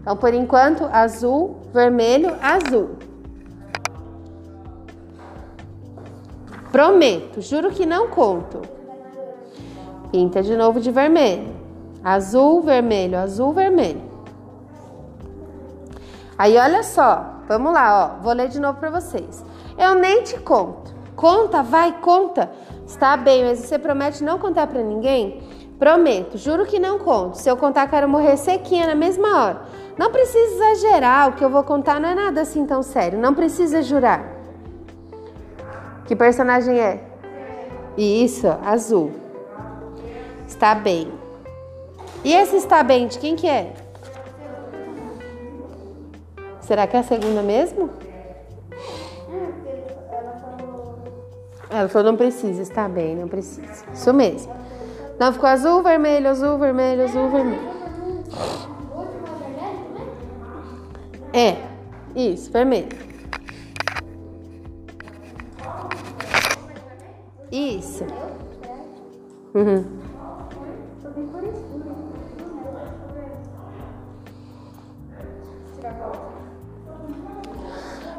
Então, 0.00 0.16
por 0.16 0.34
enquanto, 0.34 0.84
azul, 0.92 1.56
vermelho, 1.72 2.36
azul. 2.40 2.90
Prometo, 6.70 7.40
juro 7.40 7.70
que 7.70 7.86
não 7.86 8.08
conto. 8.08 8.60
Pinta 10.12 10.42
de 10.42 10.56
novo 10.56 10.78
de 10.78 10.90
vermelho. 10.90 11.54
Azul, 12.04 12.62
vermelho, 12.62 13.18
azul, 13.18 13.52
vermelho. 13.52 14.02
Aí 16.38 16.56
olha 16.58 16.82
só, 16.82 17.35
vamos 17.48 17.72
lá, 17.72 18.18
ó. 18.18 18.22
Vou 18.22 18.32
ler 18.32 18.48
de 18.48 18.60
novo 18.60 18.78
para 18.78 18.90
vocês. 18.90 19.44
Eu 19.78 19.94
nem 19.94 20.22
te 20.22 20.38
conto. 20.40 20.94
Conta, 21.14 21.62
vai, 21.62 21.92
conta. 22.00 22.50
Está 22.86 23.16
bem, 23.16 23.44
mas 23.44 23.58
você 23.58 23.78
promete 23.78 24.22
não 24.22 24.38
contar 24.38 24.66
para 24.66 24.82
ninguém? 24.82 25.42
Prometo, 25.78 26.38
juro 26.38 26.64
que 26.64 26.78
não 26.78 26.98
conto. 26.98 27.36
Se 27.36 27.48
eu 27.50 27.56
contar, 27.56 27.88
quero 27.88 28.08
morrer 28.08 28.36
sequinha 28.36 28.86
na 28.86 28.94
mesma 28.94 29.42
hora. 29.42 29.62
Não 29.98 30.10
precisa 30.10 30.54
exagerar, 30.54 31.28
o 31.28 31.32
que 31.32 31.44
eu 31.44 31.50
vou 31.50 31.64
contar 31.64 32.00
não 32.00 32.08
é 32.08 32.14
nada 32.14 32.42
assim 32.42 32.66
tão 32.66 32.82
sério. 32.82 33.18
Não 33.18 33.34
precisa 33.34 33.82
jurar. 33.82 34.36
Que 36.06 36.14
personagem 36.14 36.78
é? 36.78 37.02
Isso, 37.96 38.46
azul. 38.64 39.12
Está 40.46 40.74
bem. 40.74 41.12
E 42.22 42.32
esse 42.32 42.56
está 42.56 42.82
bem, 42.82 43.06
de 43.06 43.18
quem 43.18 43.36
que 43.36 43.48
é? 43.48 43.72
Será 46.66 46.84
que 46.88 46.96
é 46.96 46.98
a 46.98 47.02
segunda 47.04 47.42
mesmo? 47.42 47.90
Ela 51.70 51.88
falou, 51.88 52.10
não 52.10 52.16
precisa, 52.16 52.60
está 52.60 52.88
bem, 52.88 53.14
não 53.14 53.28
precisa. 53.28 53.84
Isso 53.94 54.12
mesmo. 54.12 54.52
Não, 55.16 55.32
ficou 55.32 55.48
azul, 55.48 55.80
vermelho, 55.80 56.28
azul, 56.28 56.58
vermelho, 56.58 57.04
azul, 57.04 57.30
vermelho. 57.30 57.76
É, 61.32 61.56
isso, 62.16 62.50
vermelho. 62.50 62.88
Isso. 67.52 68.04
Uhum. 69.54 69.96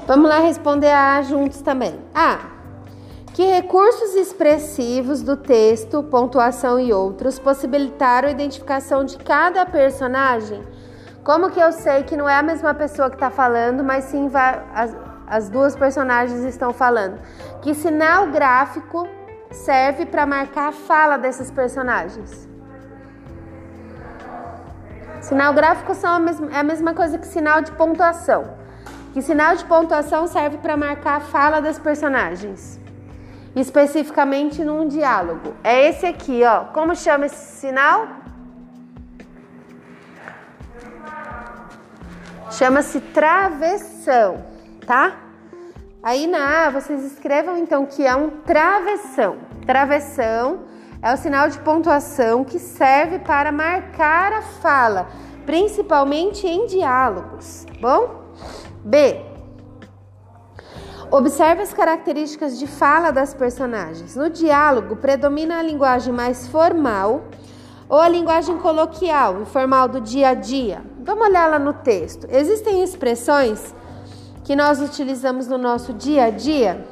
Vamos 0.08 0.30
lá 0.30 0.40
responder 0.40 0.90
a 0.90 1.22
juntos 1.22 1.62
também. 1.62 2.00
A. 2.16 2.40
Que 3.34 3.44
recursos 3.44 4.16
expressivos 4.16 5.22
do 5.22 5.36
texto, 5.36 6.02
pontuação 6.02 6.80
e 6.80 6.94
outros 6.94 7.38
possibilitaram 7.38 8.30
a 8.30 8.32
identificação 8.32 9.04
de 9.04 9.18
cada 9.18 9.66
personagem? 9.66 10.64
Como 11.26 11.52
que 11.52 11.60
eu 11.60 11.74
sei 11.74 12.04
que 12.04 12.16
não 12.16 12.30
é 12.30 12.38
a 12.38 12.42
mesma 12.42 12.74
pessoa 12.74 13.10
que 13.10 13.18
está 13.18 13.30
falando, 13.30 13.84
mas 13.84 14.06
sim 14.06 14.32
as, 14.74 14.96
as 15.28 15.50
duas 15.50 15.76
personagens 15.76 16.42
estão 16.46 16.72
falando? 16.72 17.20
Que 17.62 17.74
sinal 17.74 18.28
gráfico 18.28 19.06
serve 19.52 20.06
para 20.06 20.26
marcar 20.26 20.70
a 20.70 20.72
fala 20.72 21.18
desses 21.18 21.52
personagens? 21.52 22.48
Sinal 25.20 25.54
gráfico 25.54 25.94
são 25.94 26.14
a 26.14 26.20
mesma, 26.20 26.50
é 26.54 26.60
a 26.60 26.64
mesma 26.64 26.94
coisa 26.94 27.18
que 27.18 27.28
sinal 27.28 27.62
de 27.62 27.74
pontuação. 27.74 28.67
Que 29.14 29.22
sinal 29.22 29.56
de 29.56 29.66
pontuação 29.66 30.28
serve 30.28 30.58
para 30.58 30.78
marcar 30.78 31.18
a 31.18 31.20
fala 31.20 31.60
das 31.60 31.80
personagens? 31.80 32.80
Especificamente 33.56 34.64
num 34.64 34.88
diálogo. 34.88 35.56
É 35.64 35.90
esse 35.90 36.06
aqui, 36.06 36.44
ó. 36.44 36.66
Como 36.66 36.96
chama 36.96 37.26
esse 37.26 37.60
sinal? 37.60 38.08
Chama-se 42.52 43.00
travessão, 43.00 44.44
tá? 44.86 45.18
Aí 46.02 46.26
na 46.26 46.68
A 46.68 46.70
vocês 46.70 47.04
escrevam 47.04 47.58
então 47.58 47.86
que 47.86 48.06
é 48.06 48.16
um 48.16 48.30
travessão. 48.30 49.38
Travessão 49.66 50.60
é 51.02 51.14
o 51.14 51.18
sinal 51.18 51.50
de 51.50 51.60
pontuação 51.60 52.44
que 52.44 52.58
serve 52.58 53.20
para 53.20 53.52
marcar 53.52 54.32
a 54.32 54.42
fala, 54.42 55.08
principalmente 55.46 56.48
em 56.48 56.66
diálogos, 56.66 57.66
tá 57.66 57.74
bom? 57.80 58.34
B. 58.84 59.22
Observe 61.10 61.62
as 61.62 61.74
características 61.74 62.60
de 62.60 62.68
fala 62.68 63.12
das 63.12 63.34
personagens. 63.34 64.16
No 64.16 64.30
diálogo, 64.30 64.98
predomina 64.98 65.60
a 65.60 65.64
linguagem 65.64 66.14
mais 66.14 66.48
formal 66.48 67.24
ou 67.88 68.00
a 68.00 68.10
linguagem 68.10 68.58
coloquial, 68.58 69.42
informal 69.42 69.88
do 69.88 70.02
dia 70.02 70.30
a 70.30 70.34
dia. 70.34 70.82
Vamos 71.00 71.28
olhar 71.28 71.50
lá 71.50 71.58
no 71.58 71.74
texto. 71.74 72.28
Existem 72.30 72.84
expressões 72.84 73.74
que 74.44 74.56
nós 74.56 74.82
utilizamos 74.82 75.48
no 75.48 75.58
nosso 75.58 75.94
dia 75.94 76.26
a 76.26 76.30
dia? 76.30 76.86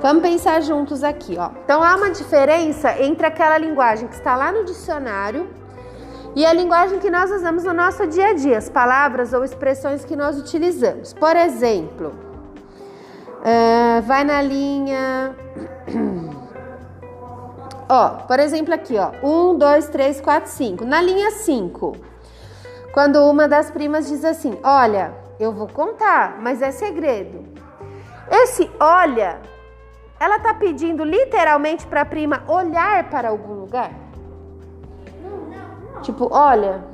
Vamos 0.00 0.22
pensar 0.22 0.60
juntos 0.60 1.02
aqui, 1.02 1.36
ó. 1.38 1.50
Então 1.64 1.82
há 1.82 1.96
uma 1.96 2.10
diferença 2.10 3.00
entre 3.00 3.26
aquela 3.26 3.56
linguagem 3.56 4.06
que 4.06 4.14
está 4.14 4.36
lá 4.36 4.52
no 4.52 4.64
dicionário 4.64 5.48
e 6.34 6.44
a 6.44 6.52
linguagem 6.52 6.98
que 6.98 7.10
nós 7.10 7.30
usamos 7.30 7.64
no 7.64 7.72
nosso 7.72 8.06
dia 8.06 8.28
a 8.28 8.32
dia, 8.34 8.58
as 8.58 8.68
palavras 8.68 9.32
ou 9.32 9.44
expressões 9.44 10.04
que 10.04 10.16
nós 10.16 10.38
utilizamos. 10.38 11.12
Por 11.12 11.36
exemplo, 11.36 12.12
uh, 13.40 14.02
vai 14.02 14.24
na 14.24 14.42
linha. 14.42 15.36
ó, 17.88 18.08
por 18.26 18.40
exemplo, 18.40 18.74
aqui, 18.74 18.96
ó. 18.98 19.12
1, 19.22 19.58
2, 19.58 19.88
3, 19.88 20.20
4, 20.20 20.50
5. 20.50 20.84
Na 20.84 21.00
linha 21.00 21.30
5, 21.30 21.96
quando 22.92 23.24
uma 23.24 23.46
das 23.46 23.70
primas 23.70 24.08
diz 24.08 24.24
assim: 24.24 24.58
Olha, 24.62 25.14
eu 25.38 25.52
vou 25.52 25.68
contar, 25.68 26.38
mas 26.40 26.60
é 26.60 26.72
segredo. 26.72 27.44
Esse 28.30 28.70
olha 28.80 29.38
ela 30.18 30.36
está 30.36 30.54
pedindo 30.54 31.04
literalmente 31.04 31.86
para 31.86 32.02
a 32.02 32.04
prima 32.04 32.44
olhar 32.48 33.10
para 33.10 33.28
algum 33.28 33.54
lugar? 33.54 34.03
Tipo, 36.04 36.28
olha, 36.30 36.84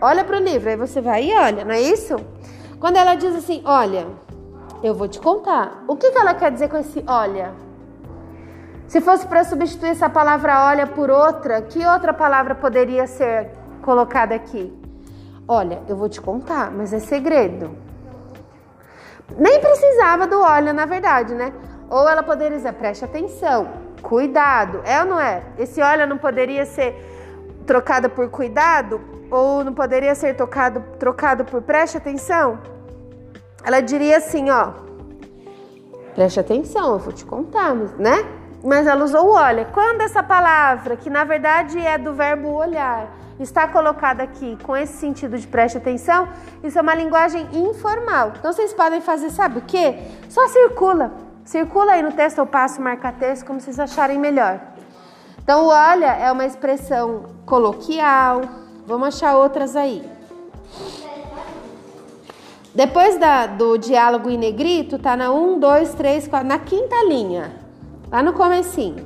olha 0.00 0.24
para 0.24 0.36
o 0.36 0.40
livro, 0.40 0.70
aí 0.70 0.76
você 0.76 1.00
vai 1.00 1.24
e 1.24 1.34
olha, 1.36 1.64
não 1.64 1.74
é 1.74 1.80
isso? 1.80 2.14
Quando 2.78 2.96
ela 2.96 3.16
diz 3.16 3.34
assim, 3.34 3.60
olha, 3.64 4.06
eu 4.80 4.94
vou 4.94 5.08
te 5.08 5.18
contar. 5.18 5.82
O 5.88 5.96
que, 5.96 6.12
que 6.12 6.16
ela 6.16 6.34
quer 6.34 6.52
dizer 6.52 6.68
com 6.68 6.76
esse 6.76 7.04
olha? 7.04 7.52
Se 8.86 9.00
fosse 9.00 9.26
para 9.26 9.42
substituir 9.42 9.90
essa 9.90 10.08
palavra 10.08 10.66
olha 10.66 10.86
por 10.86 11.10
outra, 11.10 11.60
que 11.62 11.84
outra 11.84 12.12
palavra 12.12 12.54
poderia 12.54 13.08
ser 13.08 13.50
colocada 13.82 14.36
aqui? 14.36 14.72
Olha, 15.48 15.82
eu 15.88 15.96
vou 15.96 16.08
te 16.08 16.20
contar, 16.20 16.70
mas 16.70 16.92
é 16.92 17.00
segredo. 17.00 17.76
Nem 19.36 19.60
precisava 19.60 20.28
do 20.28 20.40
olha, 20.40 20.72
na 20.72 20.86
verdade, 20.86 21.34
né? 21.34 21.52
Ou 21.88 22.08
ela 22.08 22.22
poderia 22.22 22.56
dizer, 22.56 22.72
preste 22.74 23.04
atenção, 23.04 23.68
cuidado. 24.00 24.80
É 24.84 25.00
ou 25.00 25.06
não 25.06 25.18
é? 25.18 25.42
Esse 25.58 25.82
olha 25.82 26.06
não 26.06 26.18
poderia 26.18 26.64
ser 26.64 26.94
trocado 27.70 28.10
por 28.10 28.28
cuidado? 28.28 29.00
Ou 29.30 29.62
não 29.62 29.72
poderia 29.72 30.12
ser 30.16 30.34
tocado, 30.34 30.82
trocado 30.98 31.44
por 31.44 31.62
preste 31.62 31.96
atenção? 31.96 32.58
Ela 33.62 33.80
diria 33.80 34.16
assim, 34.16 34.50
ó. 34.50 34.72
Preste 36.16 36.40
atenção, 36.40 36.94
eu 36.94 36.98
vou 36.98 37.12
te 37.12 37.24
contar, 37.24 37.72
né? 37.96 38.26
Mas 38.64 38.88
ela 38.88 39.04
usou 39.04 39.28
o 39.28 39.32
olha. 39.34 39.66
Quando 39.66 40.00
essa 40.00 40.20
palavra, 40.20 40.96
que 40.96 41.08
na 41.08 41.22
verdade 41.22 41.78
é 41.78 41.96
do 41.96 42.12
verbo 42.12 42.48
olhar, 42.48 43.08
está 43.38 43.68
colocada 43.68 44.24
aqui 44.24 44.58
com 44.64 44.76
esse 44.76 44.94
sentido 44.94 45.38
de 45.38 45.46
preste 45.46 45.78
atenção, 45.78 46.28
isso 46.64 46.76
é 46.76 46.82
uma 46.82 46.96
linguagem 46.96 47.46
informal. 47.52 48.32
Então 48.36 48.52
vocês 48.52 48.74
podem 48.74 49.00
fazer, 49.00 49.30
sabe 49.30 49.60
o 49.60 49.62
que? 49.62 49.96
Só 50.28 50.48
circula. 50.48 51.12
Circula 51.44 51.92
aí 51.92 52.02
no 52.02 52.10
texto, 52.10 52.38
eu 52.38 52.46
passo 52.46 52.82
marca 52.82 53.12
texto 53.12 53.46
como 53.46 53.60
vocês 53.60 53.78
acharem 53.78 54.18
melhor. 54.18 54.58
Então, 55.50 55.66
olha 55.66 56.12
é 56.14 56.30
uma 56.30 56.46
expressão 56.46 57.24
coloquial. 57.44 58.42
Vamos 58.86 59.08
achar 59.08 59.36
outras 59.36 59.74
aí. 59.74 60.08
Depois 62.72 63.18
da, 63.18 63.48
do 63.48 63.76
diálogo 63.76 64.30
em 64.30 64.38
negrito, 64.38 64.96
tá 64.96 65.16
na 65.16 65.32
1, 65.32 65.58
2, 65.58 65.94
3, 65.94 66.28
4, 66.28 66.46
na 66.46 66.56
quinta 66.60 66.94
linha. 67.04 67.50
Lá 68.12 68.22
no 68.22 68.32
comecinho. 68.32 69.04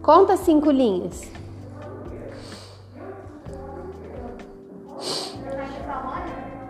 Conta 0.00 0.36
cinco 0.36 0.70
linhas. 0.70 1.28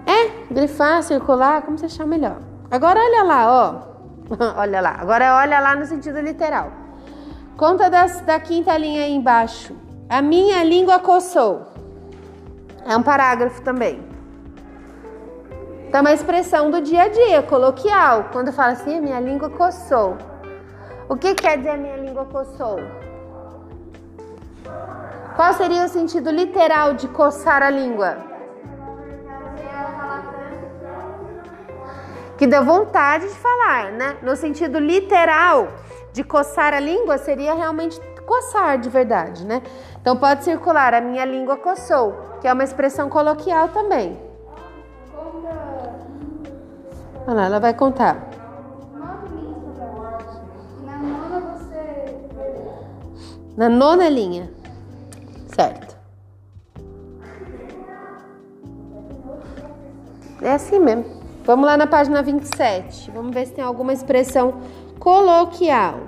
É, 0.07 0.55
grifar, 0.55 1.03
circular, 1.03 1.61
como 1.61 1.77
você 1.77 1.85
achar 1.85 2.07
melhor. 2.07 2.39
Agora 2.71 2.99
olha 2.99 3.23
lá, 3.25 3.47
ó. 3.47 3.92
olha 4.57 4.81
lá. 4.81 4.97
Agora 4.99 5.37
olha 5.37 5.61
lá 5.61 5.75
no 5.75 5.87
sentido 5.87 6.21
literal. 6.21 6.73
Conta 7.57 7.91
das, 7.91 8.21
da 8.23 8.41
quinta 8.41 8.77
linha 8.77 9.05
aí 9.05 9.15
embaixo. 9.15 9.77
A 10.09 10.21
minha 10.21 10.65
língua 10.65 10.99
coçou. 10.99 11.67
É 12.87 12.97
um 12.97 13.03
parágrafo 13.03 13.63
também. 13.63 14.03
Então, 15.87 16.01
uma 16.01 16.13
expressão 16.13 16.71
do 16.71 16.81
dia 16.81 17.03
a 17.03 17.09
dia, 17.09 17.43
coloquial. 17.43 18.31
Quando 18.33 18.51
fala 18.53 18.73
assim, 18.73 18.97
a 18.97 19.01
minha 19.01 19.21
língua 19.21 19.51
coçou. 19.51 20.17
O 21.09 21.17
que 21.17 21.35
quer 21.35 21.59
dizer 21.59 21.77
minha 21.77 21.97
língua 21.97 22.25
coçou? 22.25 22.79
Qual 25.37 25.53
seria 25.55 25.85
o 25.85 25.89
sentido 25.89 26.31
literal 26.31 26.95
de 26.95 27.09
coçar 27.09 27.63
a 27.63 27.71
língua? 27.71 28.32
Que 32.43 32.47
deu 32.49 32.65
vontade 32.65 33.29
de 33.29 33.35
falar, 33.35 33.93
né? 33.93 34.17
No 34.21 34.35
sentido 34.35 34.81
literal 34.81 35.69
de 36.13 36.25
coçar 36.25 36.75
a 36.75 36.81
língua 36.81 37.17
seria 37.17 37.55
realmente 37.55 38.01
coçar 38.27 38.81
de 38.81 38.89
verdade, 38.89 39.47
né? 39.47 39.63
Então 40.01 40.17
pode 40.17 40.43
circular 40.43 40.93
a 40.93 41.01
minha 41.01 41.25
língua 41.25 41.57
coçou, 41.57 42.19
que 42.41 42.49
é 42.49 42.53
uma 42.53 42.65
expressão 42.65 43.09
coloquial 43.09 43.69
também. 43.69 44.19
Olha 47.29 47.35
lá, 47.37 47.45
ela 47.45 47.61
vai 47.61 47.75
contar. 47.75 48.29
Na 53.57 53.69
nona 53.69 54.09
linha. 54.09 54.51
Certo. 55.55 55.97
É 60.41 60.55
assim 60.55 60.81
mesmo. 60.81 61.22
Vamos 61.45 61.67
lá 61.67 61.77
na 61.77 61.87
página 61.87 62.23
27. 62.23 63.11
Vamos 63.11 63.35
ver 63.35 63.47
se 63.47 63.53
tem 63.53 63.65
alguma 63.65 63.93
expressão 63.93 64.61
coloquial. 64.99 66.01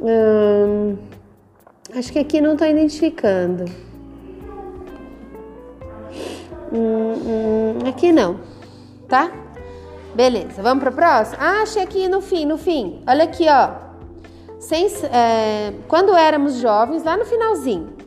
Hum, 0.00 0.98
acho 1.96 2.12
que 2.12 2.18
aqui 2.18 2.40
não 2.40 2.52
estou 2.52 2.68
identificando. 2.68 3.64
Hum, 6.72 7.12
hum, 7.14 7.78
aqui 7.88 8.12
não, 8.12 8.40
tá? 9.08 9.30
Beleza, 10.14 10.62
vamos 10.62 10.82
para 10.82 10.92
o 10.92 10.94
próximo? 10.94 11.38
Ah, 11.40 11.62
achei 11.62 11.82
aqui 11.82 12.08
no 12.08 12.20
fim, 12.20 12.44
no 12.44 12.58
fim. 12.58 13.02
Olha 13.06 13.24
aqui, 13.24 13.46
ó. 13.48 13.70
Sem, 14.58 14.86
é, 14.86 15.72
quando 15.88 16.14
éramos 16.14 16.56
jovens, 16.56 17.02
lá 17.02 17.16
no 17.16 17.24
finalzinho. 17.24 18.01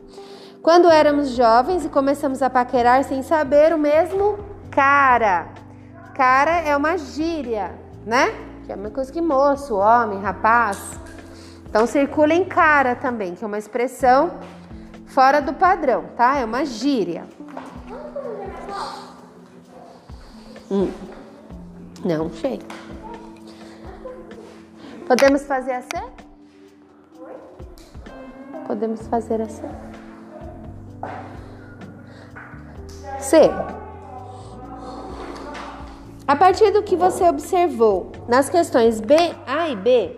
Quando 0.66 0.90
éramos 0.90 1.28
jovens 1.28 1.84
e 1.84 1.88
começamos 1.88 2.42
a 2.42 2.50
paquerar 2.50 3.04
sem 3.04 3.22
saber 3.22 3.72
o 3.72 3.78
mesmo 3.78 4.36
cara. 4.68 5.46
Cara 6.12 6.58
é 6.58 6.76
uma 6.76 6.98
gíria, 6.98 7.72
né? 8.04 8.34
Que 8.64 8.72
é 8.72 8.74
uma 8.74 8.90
coisa 8.90 9.12
que 9.12 9.20
moço, 9.20 9.76
homem, 9.76 10.18
rapaz. 10.18 10.98
Então 11.70 11.86
circula 11.86 12.34
em 12.34 12.44
cara 12.44 12.96
também, 12.96 13.36
que 13.36 13.44
é 13.44 13.46
uma 13.46 13.58
expressão 13.58 14.40
fora 15.06 15.40
do 15.40 15.52
padrão, 15.54 16.06
tá? 16.16 16.38
É 16.38 16.44
uma 16.44 16.64
gíria. 16.64 17.28
Hum. 20.68 20.90
Não 22.04 22.28
sei. 22.28 22.60
Podemos 25.06 25.44
fazer 25.44 25.74
assim? 25.74 26.10
Podemos 28.66 29.06
fazer 29.06 29.40
assim? 29.40 29.95
C. 33.18 33.50
A 36.28 36.34
partir 36.34 36.72
do 36.72 36.82
que 36.82 36.96
você 36.96 37.24
observou 37.24 38.10
nas 38.28 38.48
questões 38.48 39.00
B, 39.00 39.14
A 39.46 39.68
e 39.68 39.76
B, 39.76 40.16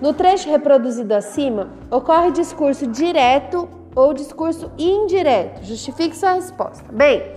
no 0.00 0.12
trecho 0.12 0.50
reproduzido 0.50 1.14
acima, 1.14 1.70
ocorre 1.90 2.30
discurso 2.30 2.86
direto 2.86 3.68
ou 3.94 4.12
discurso 4.14 4.70
indireto. 4.78 5.64
Justifique 5.64 6.16
sua 6.16 6.34
resposta. 6.34 6.84
Bem, 6.92 7.34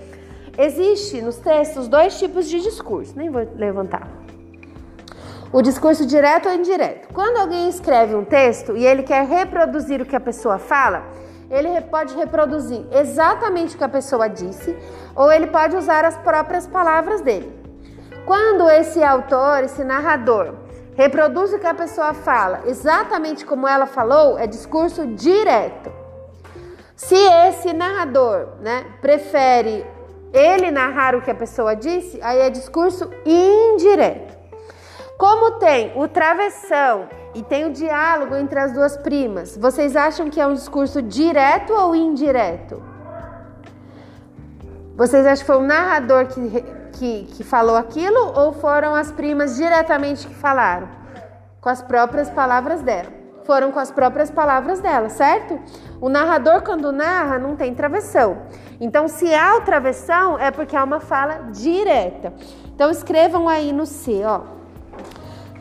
existe 0.58 1.22
nos 1.22 1.38
textos 1.38 1.88
dois 1.88 2.20
tipos 2.20 2.48
de 2.48 2.60
discurso. 2.60 3.14
Nem 3.16 3.30
vou 3.30 3.48
levantar. 3.56 4.08
O 5.52 5.62
discurso 5.62 6.06
direto 6.06 6.48
ou 6.48 6.56
indireto. 6.56 7.14
Quando 7.14 7.38
alguém 7.38 7.68
escreve 7.68 8.14
um 8.14 8.24
texto 8.24 8.78
e 8.78 8.86
ele 8.86 9.04
quer 9.04 9.26
reproduzir 9.26 10.02
o 10.02 10.06
que 10.06 10.16
a 10.16 10.20
pessoa 10.20 10.60
fala, 10.60 11.04
ele 11.52 11.82
pode 11.82 12.16
reproduzir 12.16 12.86
exatamente 12.92 13.76
o 13.76 13.78
que 13.78 13.84
a 13.84 13.90
pessoa 13.90 14.28
disse 14.28 14.76
ou 15.14 15.32
ele 15.32 15.48
pode 15.48 15.76
usar 15.76 16.06
as 16.06 16.18
próprias 16.18 16.66
palavras 16.66 17.22
dele. 17.22 17.52
Quando 18.26 18.70
esse 18.70 19.04
autor, 19.04 19.64
esse 19.64 19.84
narrador, 19.84 20.56
reproduz 20.96 21.52
o 21.52 21.60
que 21.60 21.68
a 21.68 21.74
pessoa 21.74 22.14
fala 22.14 22.62
exatamente 22.66 23.46
como 23.46 23.68
ela 23.68 23.86
falou, 23.86 24.40
é 24.40 24.48
discurso 24.48 25.06
direto. 25.08 25.92
Se 26.96 27.16
esse 27.16 27.74
narrador, 27.74 28.48
né, 28.62 28.86
prefere 29.02 29.86
ele 30.32 30.72
narrar 30.72 31.16
o 31.16 31.22
que 31.22 31.32
a 31.32 31.36
pessoa 31.36 31.76
disse, 31.76 32.20
aí 32.22 32.40
é 32.40 32.50
discurso 32.50 33.10
indireto. 33.26 34.38
Como 35.18 35.60
tem 35.60 35.92
o 35.96 36.08
travessão 36.08 37.10
e 37.34 37.42
tem 37.42 37.66
o 37.66 37.72
diálogo 37.72 38.36
entre 38.36 38.60
as 38.60 38.72
duas 38.74 38.98
primas, 38.98 39.58
vocês 39.58 39.96
acham 39.96 40.30
que 40.30 40.40
é 40.40 40.46
um 40.46 40.54
discurso 40.54 41.02
direto 41.02 41.74
ou 41.74 41.96
indireto? 41.96 42.82
Vocês 44.96 45.26
acham 45.26 45.38
que 45.38 45.46
foi 45.46 45.58
o 45.58 45.66
narrador 45.66 46.28
que, 46.28 46.62
que, 46.94 47.24
que 47.34 47.44
falou 47.44 47.78
aquilo 47.78 48.38
ou 48.38 48.52
foram 48.52 48.94
as 48.94 49.12
primas 49.12 49.56
diretamente 49.56 50.28
que 50.28 50.36
falaram? 50.36 50.90
Com 51.60 51.70
as 51.70 51.82
próprias 51.82 52.30
palavras 52.30 52.82
dela. 52.82 53.22
Foram 53.46 53.72
com 53.72 53.80
as 53.80 53.92
próprias 53.92 54.30
palavras 54.30 54.80
dela, 54.80 55.10
certo? 55.10 55.60
O 56.00 56.10
narrador, 56.10 56.62
quando 56.62 56.92
narra, 56.92 57.40
não 57.40 57.56
tem 57.56 57.74
travessão. 57.74 58.44
Então, 58.80 59.08
se 59.08 59.34
há 59.34 59.56
o 59.56 59.62
travessão, 59.62 60.38
é 60.38 60.52
porque 60.52 60.76
há 60.76 60.84
uma 60.84 61.00
fala 61.00 61.50
direta. 61.52 62.34
Então, 62.74 62.92
escrevam 62.92 63.50
aí 63.50 63.72
no 63.72 63.86
C, 63.86 64.22
ó. 64.24 64.61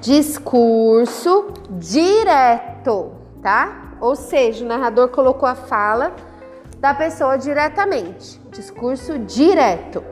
Discurso 0.01 1.53
direto, 1.71 3.13
tá? 3.43 3.97
Ou 4.01 4.17
seja, 4.17 4.65
o 4.65 4.69
narrador 4.69 5.09
colocou 5.09 5.49
a 5.49 5.55
fala 5.55 6.13
da 6.79 6.95
pessoa 6.95 7.37
diretamente. 7.37 8.41
Discurso 8.51 9.19
direto. 9.19 10.03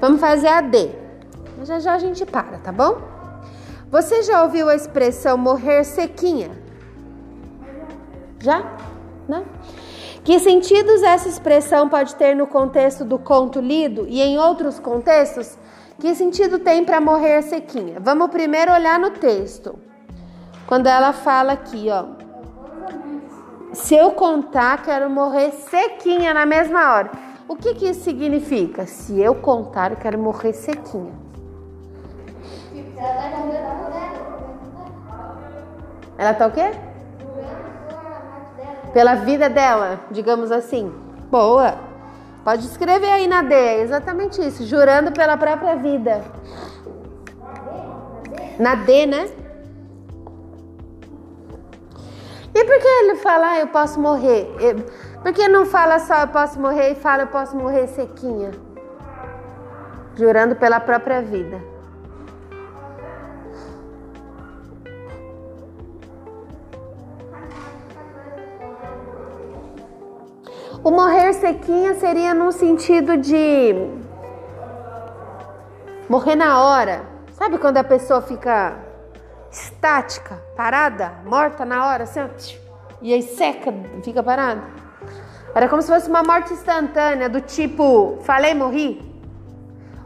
Vamos 0.00 0.20
fazer 0.20 0.48
a 0.48 0.60
D. 0.60 0.90
Já 1.64 1.78
já 1.78 1.94
a 1.94 1.98
gente 1.98 2.24
para, 2.24 2.58
tá 2.58 2.72
bom? 2.72 3.02
Você 3.90 4.22
já 4.22 4.44
ouviu 4.44 4.68
a 4.68 4.74
expressão 4.74 5.36
morrer 5.36 5.84
sequinha? 5.84 6.52
Já? 8.38 8.62
Não? 9.28 9.44
Que 10.22 10.38
sentidos 10.38 11.02
essa 11.02 11.28
expressão 11.28 11.88
pode 11.88 12.14
ter 12.14 12.36
no 12.36 12.46
contexto 12.46 13.04
do 13.04 13.18
conto 13.18 13.58
lido 13.60 14.06
e 14.06 14.20
em 14.20 14.38
outros 14.38 14.78
contextos? 14.78 15.56
Que 15.98 16.14
sentido 16.14 16.58
tem 16.58 16.84
para 16.84 17.00
morrer 17.00 17.42
sequinha? 17.42 17.98
Vamos 18.00 18.30
primeiro 18.30 18.72
olhar 18.72 18.98
no 18.98 19.10
texto. 19.10 19.78
Quando 20.66 20.86
ela 20.86 21.12
fala 21.12 21.52
aqui, 21.52 21.88
ó. 21.90 22.04
Se 23.72 23.94
eu 23.94 24.10
contar, 24.12 24.82
quero 24.82 25.08
morrer 25.08 25.52
sequinha 25.52 26.34
na 26.34 26.44
mesma 26.44 26.92
hora. 26.92 27.10
O 27.48 27.56
que, 27.56 27.74
que 27.74 27.88
isso 27.88 28.02
significa? 28.02 28.86
Se 28.86 29.20
eu 29.20 29.34
contar, 29.34 29.92
eu 29.92 29.96
quero 29.96 30.18
morrer 30.18 30.52
sequinha. 30.52 31.12
Ela 36.18 36.34
tá 36.34 36.46
o 36.46 36.50
quê? 36.52 36.89
Pela 38.92 39.14
vida 39.14 39.48
dela, 39.48 40.00
digamos 40.10 40.50
assim. 40.50 40.92
Boa. 41.30 41.74
Pode 42.44 42.66
escrever 42.66 43.10
aí 43.10 43.28
na 43.28 43.42
D, 43.42 43.54
é 43.54 43.82
exatamente 43.82 44.40
isso, 44.40 44.64
jurando 44.64 45.12
pela 45.12 45.36
própria 45.36 45.76
vida. 45.76 46.24
Na 48.58 48.74
D, 48.74 49.06
né? 49.06 49.28
E 52.52 52.64
por 52.64 52.78
que 52.78 52.88
ele 52.88 53.16
fala, 53.16 53.50
ah, 53.50 53.60
eu 53.60 53.68
posso 53.68 54.00
morrer? 54.00 54.48
Por 55.22 55.32
que 55.32 55.46
não 55.48 55.66
fala 55.66 55.98
só 55.98 56.22
eu 56.22 56.28
posso 56.28 56.58
morrer 56.58 56.92
e 56.92 56.94
fala 56.94 57.22
eu 57.22 57.28
posso 57.28 57.56
morrer 57.56 57.86
sequinha? 57.88 58.50
Jurando 60.16 60.56
pela 60.56 60.80
própria 60.80 61.22
vida. 61.22 61.69
O 70.82 70.90
morrer 70.90 71.34
sequinha 71.34 71.94
seria 71.94 72.32
no 72.32 72.50
sentido 72.50 73.18
de 73.18 73.74
morrer 76.08 76.34
na 76.34 76.62
hora. 76.62 77.02
Sabe 77.32 77.58
quando 77.58 77.76
a 77.76 77.84
pessoa 77.84 78.22
fica 78.22 78.78
estática, 79.50 80.42
parada, 80.56 81.12
morta 81.24 81.64
na 81.66 81.86
hora, 81.86 82.04
assim, 82.04 82.20
e 83.02 83.12
aí 83.12 83.22
seca, 83.22 83.72
fica 84.02 84.22
parada? 84.22 84.62
Era 85.54 85.68
como 85.68 85.82
se 85.82 85.88
fosse 85.88 86.08
uma 86.08 86.22
morte 86.22 86.52
instantânea, 86.54 87.28
do 87.28 87.40
tipo, 87.40 88.18
falei, 88.22 88.54
morri. 88.54 89.02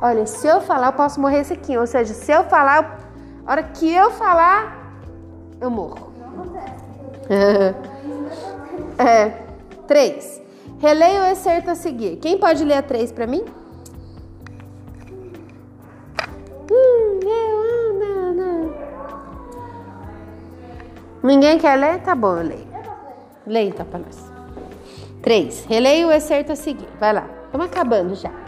Olha, 0.00 0.26
se 0.26 0.46
eu 0.46 0.60
falar, 0.60 0.88
eu 0.88 0.92
posso 0.92 1.20
morrer 1.20 1.44
sequinho. 1.44 1.80
Ou 1.80 1.86
seja, 1.86 2.12
se 2.14 2.32
eu 2.32 2.44
falar, 2.44 2.98
a 3.46 3.50
hora 3.50 3.62
que 3.62 3.92
eu 3.92 4.10
falar, 4.10 4.92
eu 5.60 5.70
morro. 5.70 6.12
é. 8.98 9.44
Três. 9.86 10.43
Releia 10.84 11.22
o 11.22 11.24
excerto 11.32 11.70
a 11.70 11.74
seguir. 11.74 12.16
Quem 12.16 12.36
pode 12.36 12.62
ler 12.62 12.74
a 12.74 12.82
3 12.82 13.10
para 13.10 13.26
mim? 13.26 13.42
Hum, 16.70 17.20
eu, 17.22 17.94
não, 17.98 18.34
não. 18.34 18.74
Ninguém 21.22 21.58
quer 21.58 21.76
ler? 21.76 22.02
Tá 22.02 22.14
bom, 22.14 22.36
eu 22.36 22.46
leio. 22.46 22.68
Leia 23.46 23.68
então 23.70 23.86
para 23.86 24.00
nós. 24.00 24.30
3. 25.22 25.64
Releia 25.64 26.06
o 26.06 26.12
excerto 26.12 26.52
a 26.52 26.56
seguir. 26.56 26.88
Vai 27.00 27.14
lá. 27.14 27.30
Estamos 27.46 27.64
acabando 27.64 28.14
já. 28.14 28.43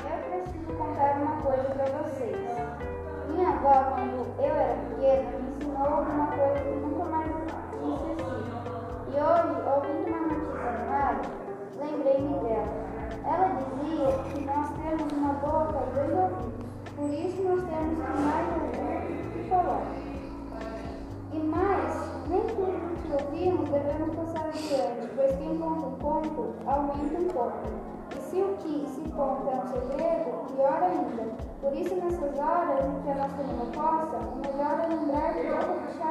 Pior 30.57 30.83
ainda. 30.83 31.23
Por 31.61 31.77
isso, 31.77 31.95
nessas 31.95 32.39
horas 32.39 32.85
em 32.85 33.03
que 33.03 33.11
a 33.11 33.15
nossa 33.15 33.43
língua 33.43 33.67
possa, 33.73 34.17
o 34.17 34.41
melhor 34.41 34.81
é 34.81 34.89
lembrar 34.89 35.33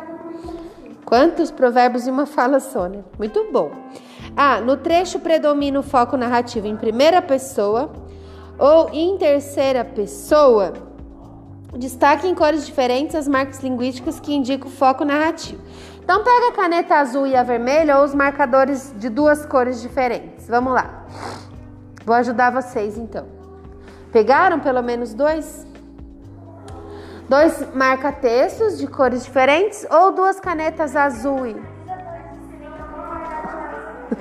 por 0.06 0.20
conhecido. 0.20 0.96
Quantos 1.06 1.52
provérbios 1.52 2.08
e 2.08 2.12
uma 2.12 2.26
fala 2.26 2.60
só, 2.60 2.88
né? 2.88 3.04
Muito 3.18 3.52
bom. 3.52 3.72
Ah, 4.36 4.60
no 4.60 4.78
trecho 4.78 5.20
predomina 5.20 5.80
o 5.80 5.84
foco 5.84 6.18
narrativo 6.18 6.68
em 6.68 6.76
primeira 6.76 7.22
pessoa 7.22 7.92
ou 8.58 8.90
em 8.92 9.18
terceira 9.18 9.86
pessoa. 9.86 10.74
Destaque 11.78 12.28
em 12.28 12.34
cores 12.34 12.66
diferentes 12.66 13.16
as 13.16 13.28
marcas 13.28 13.60
linguísticas 13.60 14.20
que 14.20 14.34
indicam 14.34 14.68
o 14.68 14.72
foco 14.72 15.06
narrativo. 15.06 15.62
Então 16.04 16.24
pega 16.24 16.50
a 16.50 16.52
caneta 16.52 16.96
azul 16.96 17.28
e 17.28 17.36
a 17.36 17.44
vermelha 17.44 17.98
ou 17.98 18.06
os 18.06 18.16
marcadores 18.16 18.94
de 18.98 19.10
duas 19.10 19.46
cores 19.46 19.82
diferentes. 19.82 20.48
Vamos 20.48 20.74
lá. 20.74 21.06
Vou 22.06 22.16
ajudar 22.16 22.52
vocês 22.52 22.98
então. 22.98 23.26
Pegaram 24.12 24.60
pelo 24.60 24.82
menos 24.84 25.14
dois? 25.14 25.66
Dois 27.28 27.74
marca-textos 27.74 28.78
de 28.78 28.86
cores 28.86 29.24
diferentes 29.26 29.86
ou 29.90 30.12
duas 30.12 30.40
canetas 30.40 30.96
azul? 30.96 31.48
e- 31.48 31.76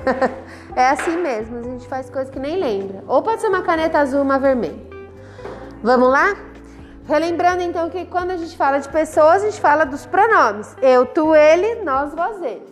é 0.75 0.89
assim 0.89 1.17
mesmo, 1.17 1.59
a 1.59 1.63
gente 1.63 1.87
faz 1.87 2.09
coisas 2.09 2.31
que 2.33 2.39
nem 2.39 2.59
lembra. 2.59 3.03
Ou 3.07 3.21
pode 3.21 3.41
ser 3.41 3.47
uma 3.47 3.61
caneta 3.61 3.99
azul 3.99 4.21
uma 4.21 4.39
vermelha. 4.39 4.83
Vamos 5.83 6.09
lá? 6.09 6.35
Relembrando 7.07 7.61
então 7.61 7.87
que 7.91 8.05
quando 8.05 8.31
a 8.31 8.37
gente 8.37 8.57
fala 8.57 8.79
de 8.79 8.89
pessoas, 8.89 9.43
a 9.43 9.45
gente 9.45 9.61
fala 9.61 9.85
dos 9.85 10.07
pronomes. 10.07 10.75
Eu, 10.81 11.05
tu, 11.05 11.35
ele, 11.35 11.83
nós, 11.83 12.15
vós, 12.15 12.41
eles. 12.41 12.67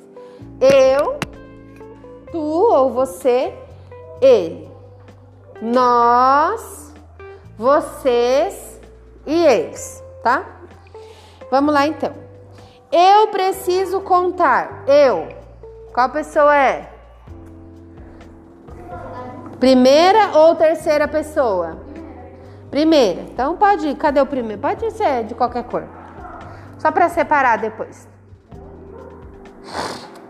Eu, 0.60 1.19
tu 2.32 2.39
ou 2.39 2.91
você, 2.91 3.54
ele. 4.19 4.73
Nós, 5.62 6.94
vocês 7.58 8.80
e 9.26 9.46
eles, 9.46 10.04
tá? 10.22 10.46
Vamos 11.50 11.74
lá 11.74 11.88
então. 11.88 12.13
Eu 12.92 13.28
preciso 13.28 14.02
contar. 14.02 14.84
Eu. 14.88 15.30
Qual 15.94 16.10
pessoa 16.10 16.56
é? 16.56 16.89
Primeira 19.60 20.38
ou 20.38 20.56
terceira 20.56 21.08
pessoa? 21.08 21.78
Primeira. 22.70 23.22
Então 23.22 23.56
pode 23.56 23.88
ir. 23.88 23.96
Cadê 23.96 24.20
o 24.20 24.26
primeiro? 24.26 24.62
Pode 24.62 24.92
ser 24.92 25.24
de 25.24 25.34
qualquer 25.34 25.63
cor. 25.63 25.84
Só 26.80 26.92
para 26.92 27.08
separar 27.08 27.58
depois. 27.58 28.08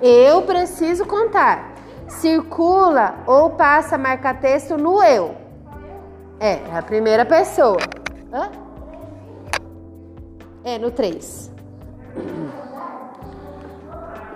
Eu 0.01 0.41
preciso 0.43 1.05
contar. 1.05 1.72
Circula 2.19 3.15
ou 3.28 3.52
passa 3.52 3.97
marca-texto 3.97 4.78
no 4.78 5.04
eu. 5.04 5.36
É, 6.39 6.60
a 6.76 6.82
primeira 6.82 7.26
pessoa. 7.26 7.78
Hã? 8.32 8.49
É, 10.63 10.78
no 10.78 10.91
3. 10.91 11.52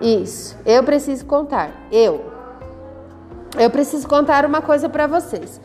Isso. 0.02 0.58
Eu 0.66 0.84
preciso 0.84 1.26
contar. 1.26 1.72
Eu. 1.92 2.26
Eu 3.58 3.70
preciso 3.70 4.08
contar 4.08 4.46
uma 4.46 4.62
coisa 4.62 4.90
para 4.90 5.08
vocês. 5.08 5.60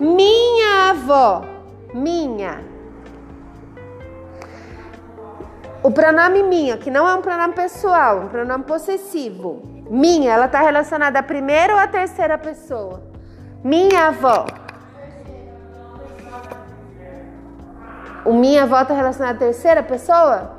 Minha 0.00 0.90
avó, 0.90 1.44
minha. 1.92 2.64
O 5.82 5.90
pronome 5.90 6.42
minha, 6.42 6.76
que 6.76 6.90
não 6.90 7.08
é 7.08 7.14
um 7.14 7.22
pronome 7.22 7.54
pessoal, 7.54 8.18
é 8.18 8.20
um 8.24 8.28
pronome 8.28 8.64
possessivo. 8.64 9.75
Minha, 9.88 10.32
ela 10.32 10.46
está 10.46 10.60
relacionada 10.60 11.18
à 11.18 11.22
primeira 11.22 11.74
ou 11.74 11.78
à 11.78 11.86
terceira 11.86 12.36
pessoa? 12.36 13.02
Minha 13.62 14.08
avó. 14.08 14.46
O 18.24 18.32
minha 18.32 18.64
avó 18.64 18.82
está 18.82 18.94
relacionada 18.94 19.36
à 19.36 19.38
terceira 19.38 19.82
pessoa? 19.82 20.56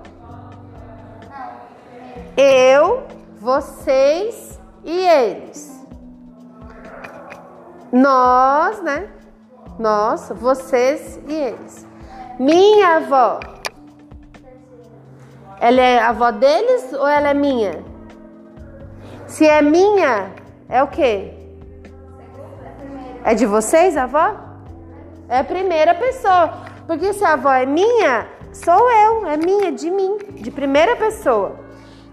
Eu, 2.38 3.04
vocês 3.42 4.60
e 4.86 4.98
eles. 4.98 5.86
Nós, 7.92 8.82
né? 8.82 9.10
Nós, 9.78 10.30
vocês 10.36 11.20
e 11.28 11.34
eles. 11.34 11.86
Minha 12.40 12.98
avó. 12.98 13.40
Ela 15.60 15.82
é 15.82 16.00
a 16.00 16.10
avó 16.10 16.32
deles 16.32 16.94
ou 16.94 17.08
ela 17.08 17.30
é 17.30 17.34
minha? 17.34 17.97
Se 19.28 19.46
é 19.46 19.62
minha, 19.62 20.32
é 20.70 20.82
o 20.82 20.88
quê? 20.88 21.34
É 23.24 23.36
de 23.36 23.46
vocês, 23.46 23.98
avó? 23.98 24.36
É 25.28 25.40
a 25.40 25.44
primeira 25.44 25.94
pessoa. 25.94 26.54
Porque 26.88 27.12
se 27.12 27.24
a 27.26 27.34
avó 27.34 27.52
é 27.52 27.66
minha, 27.66 28.26
sou 28.54 28.90
eu, 28.90 29.28
é 29.28 29.36
minha, 29.36 29.72
de 29.72 29.92
mim, 29.92 30.18
de 30.36 30.50
primeira 30.50 30.96
pessoa. 30.96 31.58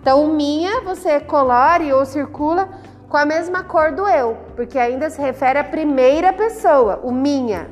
Então, 0.01 0.27
minha, 0.27 0.81
você 0.81 1.21
colore 1.21 1.93
ou 1.93 2.05
circula 2.05 2.69
com 3.09 3.17
a 3.17 3.25
mesma 3.25 3.63
cor 3.63 3.93
do 3.93 4.09
eu, 4.09 4.37
porque 4.57 4.77
ainda 4.77 5.09
se 5.09 5.23
refere 5.23 5.59
à 5.59 5.65
primeira 5.65 6.33
pessoa, 6.33 6.99
o 7.05 7.13
minha. 7.13 7.69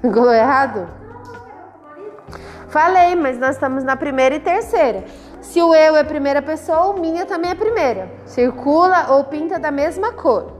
Ficou 0.00 0.32
errado? 0.32 0.86
Falei, 2.68 3.16
mas 3.16 3.38
nós 3.38 3.56
estamos 3.56 3.82
na 3.82 3.96
primeira 3.96 4.36
e 4.36 4.40
terceira. 4.40 5.04
Se 5.44 5.60
o 5.62 5.74
eu 5.74 5.94
é 5.94 6.02
primeira 6.02 6.42
pessoa, 6.42 6.86
o 6.88 7.00
minha 7.00 7.24
também 7.26 7.50
é 7.50 7.54
primeira. 7.54 8.10
Circula 8.24 9.06
ou 9.10 9.24
pinta 9.24 9.58
da 9.58 9.70
mesma 9.70 10.12
cor. 10.12 10.52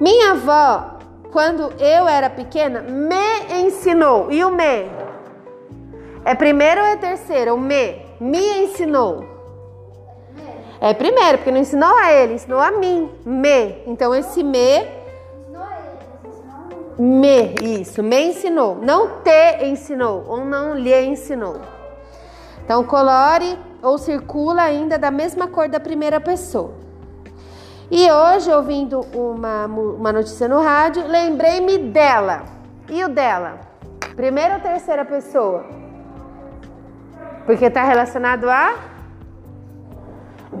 Minha 0.00 0.30
avó, 0.30 0.98
quando 1.32 1.72
eu 1.78 2.08
era 2.08 2.30
pequena, 2.30 2.80
me 2.80 3.62
ensinou. 3.62 4.30
E 4.30 4.44
o 4.44 4.50
me? 4.50 4.88
É 6.24 6.34
primeiro 6.34 6.80
ou 6.80 6.86
é 6.86 6.96
terceiro? 6.96 7.54
O 7.54 7.58
me 7.58 8.08
me 8.20 8.64
ensinou. 8.64 9.24
É 10.80 10.94
primeiro, 10.94 11.38
porque 11.38 11.50
não 11.50 11.60
ensinou 11.60 11.96
a 11.98 12.12
ele, 12.12 12.34
ensinou 12.34 12.60
a 12.60 12.70
mim. 12.70 13.10
Me. 13.24 13.82
Então 13.86 14.14
esse 14.14 14.42
me. 14.42 14.98
Me, 16.98 17.54
isso, 17.80 18.02
me 18.02 18.20
ensinou. 18.28 18.76
Não 18.76 19.20
te 19.22 19.64
ensinou, 19.64 20.24
ou 20.26 20.44
não 20.44 20.74
lhe 20.74 20.94
ensinou. 21.04 21.77
Então 22.68 22.84
colore 22.84 23.58
ou 23.82 23.96
circula 23.96 24.60
ainda 24.60 24.98
da 24.98 25.10
mesma 25.10 25.48
cor 25.48 25.70
da 25.70 25.80
primeira 25.80 26.20
pessoa. 26.20 26.74
E 27.90 28.12
hoje, 28.12 28.52
ouvindo 28.52 29.00
uma, 29.14 29.64
uma 29.64 30.12
notícia 30.12 30.46
no 30.46 30.60
rádio, 30.60 31.08
lembrei-me 31.08 31.78
dela. 31.78 32.42
E 32.90 33.02
o 33.02 33.08
dela? 33.08 33.60
Primeira 34.14 34.56
ou 34.56 34.60
terceira 34.60 35.02
pessoa? 35.02 35.64
Porque 37.46 37.64
está 37.64 37.84
relacionado 37.84 38.50
a 38.50 38.74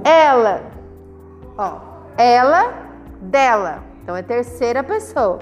ela. 0.02 0.62
Ó, 1.58 1.76
ela, 2.16 2.72
dela. 3.20 3.84
Então 4.02 4.16
é 4.16 4.22
terceira 4.22 4.82
pessoa. 4.82 5.40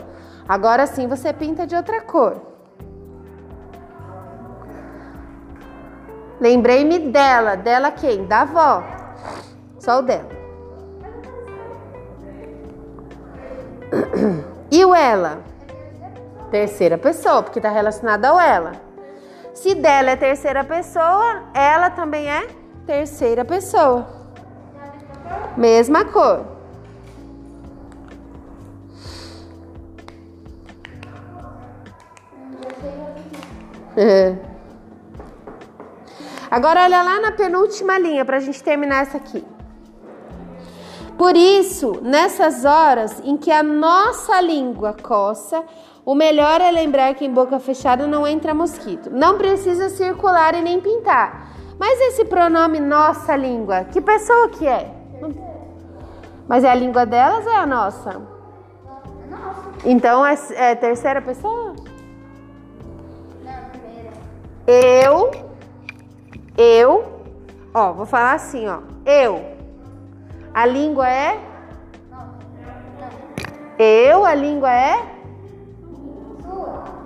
Agora 0.49 0.85
sim 0.89 1.07
você 1.07 1.33
pinta 1.33 1.65
de 1.65 1.77
outra 1.77 2.01
cor. 2.01 2.56
Lembrei-me 6.41 6.99
dela. 6.99 7.57
Dela 7.57 7.91
quem? 7.91 8.27
Da 8.27 8.43
avó. 8.43 8.83
Só 9.79 9.99
o 9.99 10.03
dela. 10.03 10.29
E 14.71 14.85
o 14.85 14.95
ela? 14.95 15.39
Terceira 16.51 16.99
pessoa, 16.99 17.43
porque 17.43 17.59
está 17.59 17.71
relacionada 17.71 18.29
ao 18.29 18.41
ela. 18.41 18.73
Se 19.55 19.75
dela 19.75 20.11
é 20.11 20.17
terceira 20.17 20.65
pessoa, 20.65 21.45
ela 21.55 21.89
também 21.91 22.31
é 22.31 22.47
terceira 22.87 23.45
pessoa. 23.45 24.07
Mesma 25.57 26.05
cor. 26.05 26.45
É. 33.97 34.37
Agora 36.57 36.85
olha 36.85 37.03
lá 37.03 37.21
na 37.21 37.33
penúltima 37.33 37.99
linha 37.99 38.25
para 38.25 38.39
a 38.39 38.41
gente 38.41 38.65
terminar 38.65 39.03
essa 39.03 39.19
aqui. 39.19 39.45
Por 41.19 41.37
isso, 41.37 42.01
nessas 42.01 42.65
horas 42.65 43.21
em 43.23 43.37
que 43.37 43.53
a 43.53 43.63
nossa 43.63 44.41
língua 44.41 44.97
coça, 45.03 45.63
o 46.03 46.15
melhor 46.15 46.63
é 46.63 46.71
lembrar 46.71 47.15
que 47.15 47.27
em 47.27 47.31
boca 47.31 47.61
fechada 47.61 48.07
não 48.07 48.27
entra 48.27 48.55
mosquito. 48.55 49.11
Não 49.11 49.37
precisa 49.37 49.91
circular 49.91 50.55
e 50.55 50.63
nem 50.63 50.81
pintar. 50.81 51.51
Mas 51.79 52.01
esse 52.01 52.25
pronome 52.25 52.81
nossa 52.81 53.37
língua, 53.37 53.85
que 53.93 54.01
pessoa 54.01 54.49
que 54.49 54.67
é? 54.67 54.91
Mas 56.49 56.65
é 56.65 56.71
a 56.71 56.75
língua 56.75 57.05
delas 57.05 57.45
ou 57.45 57.53
é 57.53 57.57
a 57.57 57.67
nossa? 57.67 58.13
Nossa. 59.29 59.73
Então 59.85 60.25
é, 60.25 60.35
é 60.55 60.75
terceira 60.75 61.21
pessoa? 61.21 61.75
Não, 63.45 63.71
primeira. 63.73 64.13
Eu, 64.67 65.46
eu, 66.57 67.23
ó, 67.75 67.93
vou 67.93 68.07
falar 68.07 68.33
assim, 68.33 68.67
ó. 68.69 68.81
Eu. 69.05 69.45
A 70.55 70.65
língua 70.65 71.09
é? 71.09 71.39
Eu, 73.79 74.25
a 74.25 74.35
língua 74.35 74.73
é? 74.73 75.17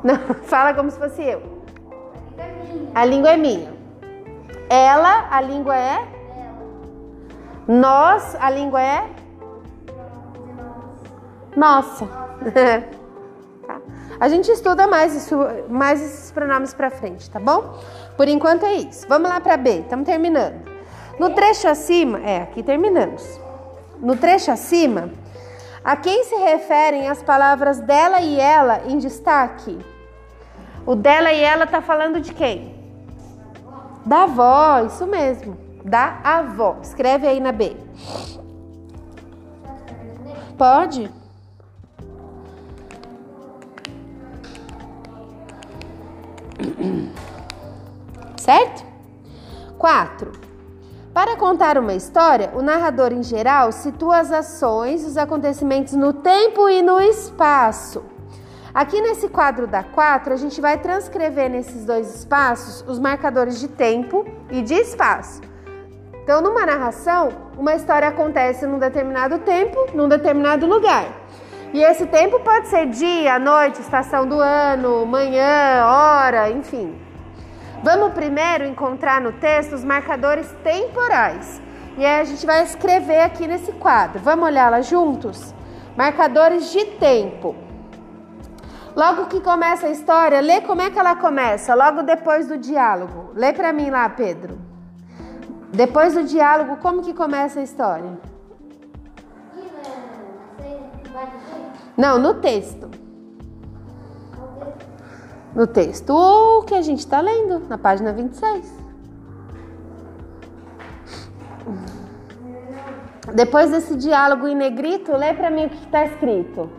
Não, 0.05 0.17
fala 0.45 0.73
como 0.75 0.91
se 0.91 0.99
fosse 0.99 1.23
eu. 1.23 1.43
A 2.95 3.05
língua 3.05 3.31
é 3.31 3.37
minha. 3.37 3.73
Ela, 4.69 5.29
a 5.31 5.41
língua 5.41 5.77
é? 5.77 6.09
Nós, 7.67 8.37
a 8.41 8.51
língua 8.51 8.81
é? 8.81 9.09
Nossa. 11.57 12.09
A 14.21 14.29
gente 14.29 14.51
estuda 14.51 14.87
mais, 14.87 15.15
isso, 15.15 15.35
mais 15.71 16.03
esses 16.03 16.31
pronomes 16.31 16.75
para 16.75 16.91
frente, 16.91 17.31
tá 17.31 17.41
bom? 17.41 17.79
Por 18.19 18.29
enquanto 18.29 18.67
é 18.67 18.75
isso. 18.75 19.07
Vamos 19.09 19.31
lá 19.31 19.41
para 19.41 19.57
B, 19.57 19.79
estamos 19.81 20.05
terminando. 20.05 20.69
No 21.19 21.31
trecho 21.31 21.67
acima, 21.67 22.21
é, 22.21 22.43
aqui 22.43 22.63
terminamos. 22.63 23.41
No 23.99 24.17
trecho 24.17 24.51
acima, 24.51 25.09
a 25.83 25.97
quem 25.97 26.25
se 26.25 26.35
referem 26.35 27.09
as 27.09 27.23
palavras 27.23 27.81
dela 27.81 28.21
e 28.21 28.39
ela 28.39 28.83
em 28.87 28.99
destaque? 28.99 29.79
O 30.85 30.95
dela 30.95 31.33
e 31.33 31.41
ela 31.41 31.67
tá 31.67 31.81
falando 31.81 32.21
de 32.21 32.35
quem? 32.35 32.75
Da 34.05 34.25
avó, 34.25 34.85
isso 34.85 35.07
mesmo. 35.07 35.57
Da 35.83 36.19
avó. 36.23 36.77
Escreve 36.83 37.27
aí 37.27 37.41
na 37.41 37.53
B. 37.53 37.75
Pode? 40.59 41.11
Certo? 48.37 48.85
4. 49.79 50.33
Para 51.13 51.37
contar 51.37 51.77
uma 51.77 51.95
história, 51.95 52.51
o 52.55 52.63
narrador 52.63 53.13
em 53.13 53.23
geral 53.23 53.73
situa 53.73 54.19
as 54.19 54.31
ações, 54.31 55.05
os 55.05 55.17
acontecimentos 55.17 55.95
no 55.95 56.13
tempo 56.13 56.69
e 56.69 56.83
no 56.83 57.01
espaço. 57.01 58.05
Aqui 58.73 59.01
nesse 59.01 59.29
quadro 59.29 59.67
da 59.67 59.83
4, 59.83 60.33
a 60.33 60.37
gente 60.37 60.61
vai 60.61 60.79
transcrever 60.79 61.51
nesses 61.51 61.85
dois 61.85 62.15
espaços 62.15 62.85
os 62.87 63.01
marcadores 63.01 63.59
de 63.59 63.67
tempo 63.67 64.25
e 64.49 64.63
de 64.63 64.75
espaço. 64.75 65.41
Então, 66.23 66.41
numa 66.41 66.65
narração, 66.65 67.31
uma 67.59 67.75
história 67.75 68.07
acontece 68.07 68.65
num 68.65 68.79
determinado 68.79 69.41
tempo, 69.41 69.89
num 69.93 70.09
determinado 70.09 70.67
lugar. 70.67 71.07
E 71.73 71.83
esse 71.83 72.05
tempo 72.07 72.41
pode 72.41 72.67
ser 72.67 72.87
dia, 72.87 73.39
noite, 73.39 73.81
estação 73.81 74.27
do 74.27 74.41
ano, 74.41 75.07
manhã, 75.07 75.87
hora, 75.87 76.51
enfim. 76.51 76.99
Vamos 77.83 78.13
primeiro 78.13 78.65
encontrar 78.65 79.21
no 79.21 79.33
texto 79.33 79.75
os 79.75 79.85
marcadores 79.85 80.51
temporais. 80.65 81.63
E 81.97 82.05
aí 82.05 82.21
a 82.21 82.25
gente 82.25 82.45
vai 82.45 82.65
escrever 82.65 83.21
aqui 83.21 83.47
nesse 83.47 83.71
quadro. 83.73 84.21
Vamos 84.21 84.47
olhá-la 84.47 84.81
juntos? 84.81 85.55
Marcadores 85.97 86.73
de 86.73 86.85
tempo. 86.85 87.55
Logo 88.97 89.27
que 89.27 89.41
começa 89.41 89.87
a 89.87 89.91
história, 89.91 90.41
lê 90.41 90.61
como 90.63 90.83
é 90.83 90.91
que 90.91 90.99
ela 90.99 91.15
começa, 91.15 91.75
logo 91.75 92.03
depois 92.03 92.49
do 92.49 92.59
diálogo. 92.59 93.31
Lê 93.35 93.53
para 93.53 93.73
mim 93.73 93.91
lá, 93.91 94.09
Pedro. 94.09 94.59
Depois 95.73 96.15
do 96.15 96.25
diálogo, 96.25 96.79
como 96.79 97.01
que 97.01 97.15
começa 97.15 97.61
a 97.61 97.63
história? 97.63 98.19
Não, 102.01 102.19
no 102.19 102.33
texto. 102.33 102.89
No 105.55 105.67
texto 105.67 106.15
o 106.15 106.63
que 106.63 106.75
a 106.75 106.81
gente 106.81 107.01
está 107.01 107.21
lendo, 107.21 107.69
na 107.69 107.77
página 107.77 108.11
26. 108.11 108.81
Depois 113.35 113.71
desse 113.71 113.95
diálogo 113.97 114.49
em 114.49 114.57
negrito, 114.57 115.15
lê 115.15 115.35
para 115.35 115.51
mim 115.51 115.67
o 115.67 115.69
que 115.69 115.85
está 115.85 116.07
escrito. 116.07 116.71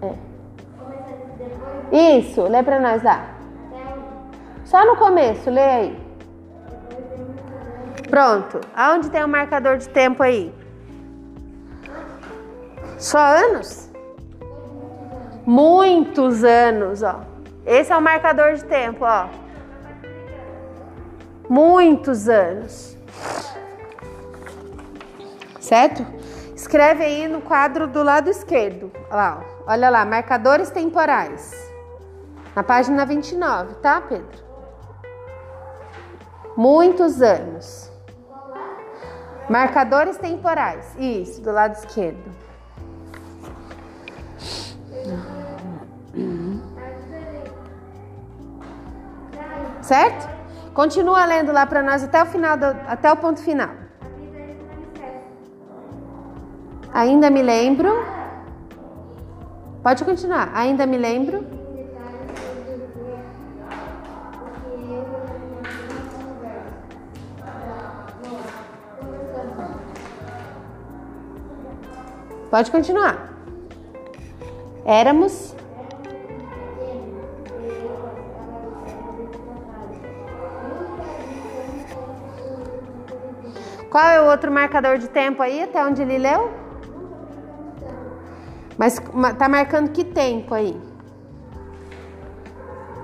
É. 0.00 0.14
Isso, 2.20 2.44
lê 2.44 2.62
para 2.62 2.78
nós 2.78 3.02
lá. 3.02 3.28
Só 4.64 4.86
no 4.86 4.94
começo, 4.94 5.50
lê 5.50 5.64
aí. 5.64 6.00
Pronto. 8.08 8.60
Aonde 8.76 9.10
tem 9.10 9.24
o 9.24 9.26
um 9.26 9.30
marcador 9.30 9.78
de 9.78 9.88
tempo 9.88 10.22
aí? 10.22 10.54
Só 12.98 13.18
anos? 13.18 13.88
Muitos 15.46 16.42
anos, 16.42 17.00
ó. 17.02 17.20
Esse 17.64 17.92
é 17.92 17.96
o 17.96 18.02
marcador 18.02 18.54
de 18.54 18.64
tempo, 18.64 19.04
ó. 19.04 19.28
Muitos 21.48 22.28
anos. 22.28 22.98
Certo? 25.60 26.04
Escreve 26.56 27.04
aí 27.04 27.28
no 27.28 27.40
quadro 27.40 27.86
do 27.86 28.02
lado 28.02 28.28
esquerdo. 28.28 28.90
Lá, 29.08 29.44
ó. 29.44 29.72
olha 29.72 29.88
lá, 29.90 30.04
marcadores 30.04 30.70
temporais. 30.70 31.54
Na 32.56 32.64
página 32.64 33.06
29, 33.06 33.76
tá, 33.76 34.00
Pedro? 34.00 34.42
Muitos 36.56 37.22
anos. 37.22 37.92
Marcadores 39.48 40.16
temporais. 40.18 40.96
Isso, 40.98 41.40
do 41.40 41.52
lado 41.52 41.74
esquerdo. 41.76 42.47
Certo? 49.88 50.28
Continua 50.74 51.24
lendo 51.24 51.50
lá 51.50 51.64
para 51.64 51.82
nós 51.82 52.04
até 52.04 52.22
o 52.22 52.26
final, 52.26 52.58
do, 52.58 52.66
até 52.86 53.10
o 53.10 53.16
ponto 53.16 53.40
final. 53.40 53.70
Ainda 56.92 57.30
me 57.30 57.40
lembro. 57.40 57.88
Pode 59.82 60.04
continuar. 60.04 60.50
Ainda 60.52 60.84
me 60.84 60.98
lembro. 60.98 61.42
Pode 72.50 72.70
continuar. 72.70 73.32
Éramos. 74.84 75.57
Qual 83.90 84.04
é 84.04 84.20
o 84.20 84.30
outro 84.30 84.52
marcador 84.52 84.98
de 84.98 85.08
tempo 85.08 85.42
aí, 85.42 85.62
até 85.62 85.84
onde 85.84 86.02
ele 86.02 86.18
leu? 86.18 86.52
Mas 88.76 89.00
tá 89.38 89.48
marcando 89.48 89.90
que 89.90 90.04
tempo 90.04 90.54
aí? 90.54 90.78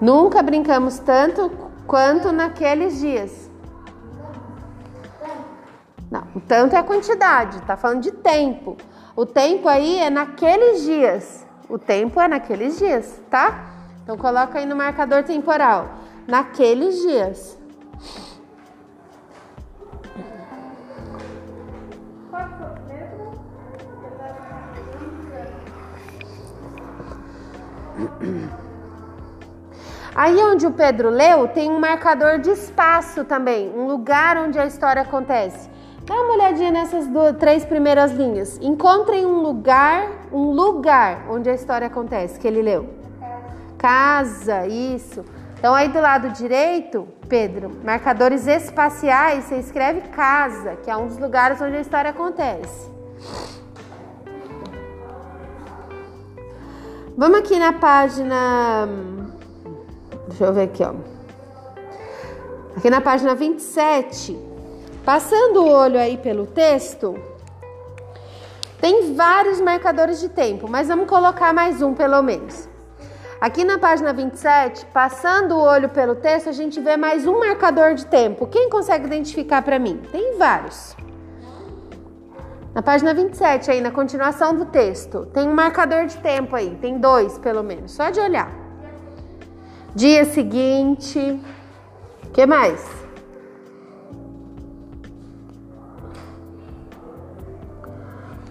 Nunca 0.00 0.42
brincamos 0.42 0.98
tanto 0.98 1.50
quanto 1.86 2.30
naqueles 2.32 3.00
dias. 3.00 3.50
Não, 6.10 6.22
o 6.34 6.40
tanto 6.40 6.76
é 6.76 6.78
a 6.78 6.82
quantidade, 6.82 7.60
tá 7.62 7.76
falando 7.76 8.02
de 8.02 8.12
tempo. 8.12 8.76
O 9.16 9.24
tempo 9.24 9.68
aí 9.68 9.98
é 9.98 10.10
naqueles 10.10 10.82
dias. 10.82 11.46
O 11.68 11.78
tempo 11.78 12.20
é 12.20 12.28
naqueles 12.28 12.78
dias, 12.78 13.20
tá? 13.30 13.72
Então 14.02 14.16
coloca 14.16 14.58
aí 14.58 14.66
no 14.66 14.76
marcador 14.76 15.22
temporal. 15.24 15.88
Naqueles 16.28 17.00
dias. 17.00 17.58
Aí 30.14 30.36
onde 30.44 30.66
o 30.66 30.70
Pedro 30.70 31.10
leu, 31.10 31.48
tem 31.48 31.70
um 31.70 31.80
marcador 31.80 32.38
de 32.38 32.50
espaço 32.50 33.24
também, 33.24 33.72
um 33.74 33.86
lugar 33.86 34.36
onde 34.36 34.58
a 34.58 34.64
história 34.64 35.02
acontece. 35.02 35.68
Dá 36.06 36.14
uma 36.14 36.34
olhadinha 36.34 36.70
nessas 36.70 37.06
duas, 37.08 37.36
três 37.36 37.64
primeiras 37.64 38.12
linhas. 38.12 38.58
Encontrem 38.60 39.26
um 39.26 39.40
lugar, 39.40 40.06
um 40.30 40.50
lugar 40.50 41.26
onde 41.30 41.48
a 41.48 41.54
história 41.54 41.86
acontece, 41.86 42.38
que 42.38 42.46
ele 42.46 42.62
leu. 42.62 42.90
Casa, 43.78 44.66
isso. 44.66 45.24
Então 45.58 45.74
aí 45.74 45.88
do 45.88 45.98
lado 46.00 46.28
direito, 46.28 47.08
Pedro, 47.26 47.70
marcadores 47.82 48.46
espaciais, 48.46 49.44
você 49.44 49.56
escreve 49.56 50.02
casa, 50.08 50.76
que 50.76 50.90
é 50.90 50.96
um 50.96 51.06
dos 51.06 51.18
lugares 51.18 51.60
onde 51.60 51.76
a 51.76 51.80
história 51.80 52.10
acontece. 52.10 52.92
Vamos 57.16 57.38
aqui 57.38 57.56
na 57.60 57.72
página. 57.72 58.88
Deixa 60.26 60.46
eu 60.46 60.52
ver 60.52 60.62
aqui, 60.62 60.82
ó. 60.82 60.94
Aqui 62.76 62.90
na 62.90 63.00
página 63.00 63.36
27. 63.36 64.36
Passando 65.04 65.62
o 65.62 65.70
olho 65.70 65.96
aí 65.96 66.16
pelo 66.16 66.44
texto, 66.44 67.14
tem 68.80 69.14
vários 69.14 69.60
marcadores 69.60 70.18
de 70.18 70.28
tempo, 70.28 70.68
mas 70.68 70.88
vamos 70.88 71.06
colocar 71.06 71.52
mais 71.52 71.80
um 71.82 71.94
pelo 71.94 72.20
menos. 72.20 72.68
Aqui 73.40 73.62
na 73.62 73.78
página 73.78 74.12
27, 74.12 74.86
passando 74.86 75.54
o 75.54 75.60
olho 75.60 75.90
pelo 75.90 76.16
texto, 76.16 76.48
a 76.48 76.52
gente 76.52 76.80
vê 76.80 76.96
mais 76.96 77.28
um 77.28 77.38
marcador 77.38 77.94
de 77.94 78.06
tempo. 78.06 78.46
Quem 78.48 78.68
consegue 78.68 79.06
identificar 79.06 79.62
para 79.62 79.78
mim? 79.78 80.02
Tem 80.10 80.36
vários. 80.36 80.96
Na 82.74 82.82
página 82.82 83.14
27, 83.14 83.70
aí 83.70 83.80
na 83.80 83.90
continuação 83.90 84.56
do 84.56 84.66
texto, 84.66 85.26
tem 85.26 85.48
um 85.48 85.54
marcador 85.54 86.06
de 86.06 86.16
tempo 86.16 86.56
aí, 86.56 86.76
tem 86.80 86.98
dois 86.98 87.38
pelo 87.38 87.62
menos, 87.62 87.92
só 87.92 88.10
de 88.10 88.18
olhar. 88.18 88.50
Dia 89.94 90.24
seguinte, 90.24 91.40
o 92.26 92.30
que 92.30 92.44
mais? 92.44 93.04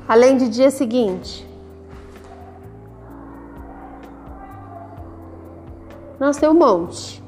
além 0.08 0.38
de 0.38 0.50
dia 0.50 0.70
seguinte. 0.70 1.48
Nossa, 6.20 6.42
tem 6.42 6.50
um 6.50 6.54
monte. 6.54 7.23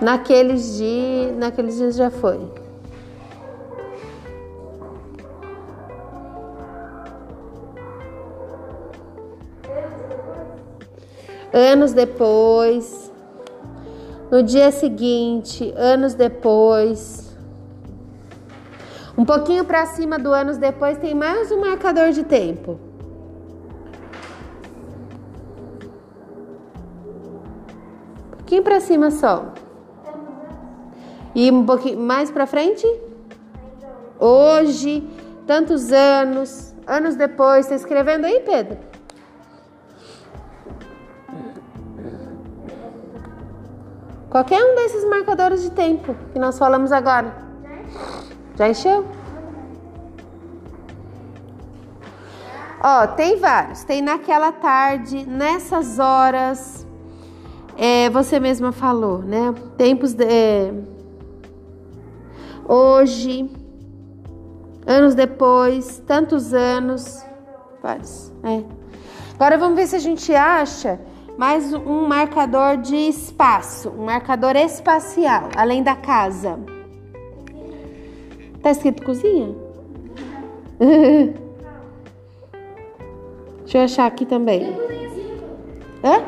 Naqueles 0.00 0.76
dias, 0.76 1.36
naqueles 1.36 1.76
dias 1.76 1.96
já 1.96 2.10
foi. 2.10 2.40
Anos 11.52 11.92
depois, 11.92 13.10
no 14.30 14.42
dia 14.42 14.70
seguinte, 14.70 15.72
anos 15.76 16.14
depois. 16.14 17.34
Um 19.16 19.24
pouquinho 19.24 19.64
para 19.64 19.86
cima 19.86 20.18
do 20.18 20.32
anos 20.32 20.58
depois 20.58 20.98
tem 20.98 21.14
mais 21.14 21.50
um 21.50 21.60
marcador 21.60 22.10
de 22.10 22.22
tempo. 22.22 22.78
pouquinho 28.46 28.62
para 28.62 28.80
cima 28.80 29.10
só. 29.10 29.52
E 31.36 31.50
um 31.50 31.66
pouquinho 31.66 32.00
mais 32.00 32.30
para 32.30 32.46
frente? 32.46 32.86
Hoje, 34.18 35.06
tantos 35.46 35.92
anos, 35.92 36.74
anos 36.86 37.14
depois. 37.14 37.66
Tá 37.66 37.74
escrevendo 37.74 38.24
aí, 38.24 38.40
Pedro? 38.40 38.78
Qualquer 44.30 44.64
um 44.64 44.74
desses 44.76 45.04
marcadores 45.04 45.62
de 45.62 45.70
tempo 45.72 46.16
que 46.32 46.38
nós 46.38 46.58
falamos 46.58 46.90
agora. 46.90 47.30
Já 48.56 48.70
encheu? 48.70 49.04
Ó, 52.82 53.06
tem 53.08 53.38
vários. 53.38 53.84
Tem 53.84 54.00
naquela 54.00 54.52
tarde, 54.52 55.26
nessas 55.26 55.98
horas. 55.98 56.86
É, 57.76 58.08
você 58.08 58.40
mesma 58.40 58.72
falou, 58.72 59.18
né? 59.18 59.54
Tempos 59.76 60.14
de. 60.14 60.24
É, 60.24 60.95
hoje. 62.68 63.50
Anos 64.86 65.14
depois. 65.14 66.02
Tantos 66.06 66.52
anos. 66.54 67.24
Vários. 67.82 68.32
É. 68.42 68.62
Agora 69.34 69.58
vamos 69.58 69.76
ver 69.76 69.86
se 69.86 69.96
a 69.96 70.00
gente 70.00 70.34
acha 70.34 70.98
mais 71.36 71.74
um 71.74 72.06
marcador 72.08 72.78
de 72.78 72.96
espaço, 72.96 73.90
um 73.90 74.06
marcador 74.06 74.56
espacial, 74.56 75.50
além 75.54 75.82
da 75.82 75.94
casa. 75.94 76.58
Tá 78.62 78.70
escrito 78.70 79.04
cozinha? 79.04 79.54
Deixa 83.60 83.78
eu 83.78 83.82
achar 83.82 84.06
aqui 84.06 84.24
também. 84.24 84.74
Hã? 86.02 86.24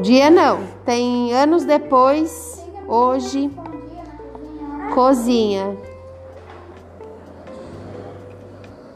Dia 0.00 0.30
não. 0.30 0.60
Tem 0.84 1.34
anos 1.34 1.64
depois, 1.64 2.64
hoje, 2.86 3.50
cozinha. 4.94 5.76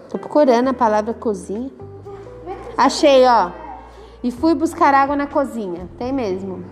Tô 0.09 0.19
procurando 0.19 0.69
a 0.69 0.75
palavra 0.75 1.13
cozinha. 1.13 1.71
Achei, 2.77 3.27
ó 3.27 3.51
e 4.23 4.31
fui 4.31 4.55
buscar 4.55 4.95
água 4.95 5.17
na 5.17 5.27
cozinha. 5.27 5.89
Tem 5.99 6.13
mesmo. 6.13 6.65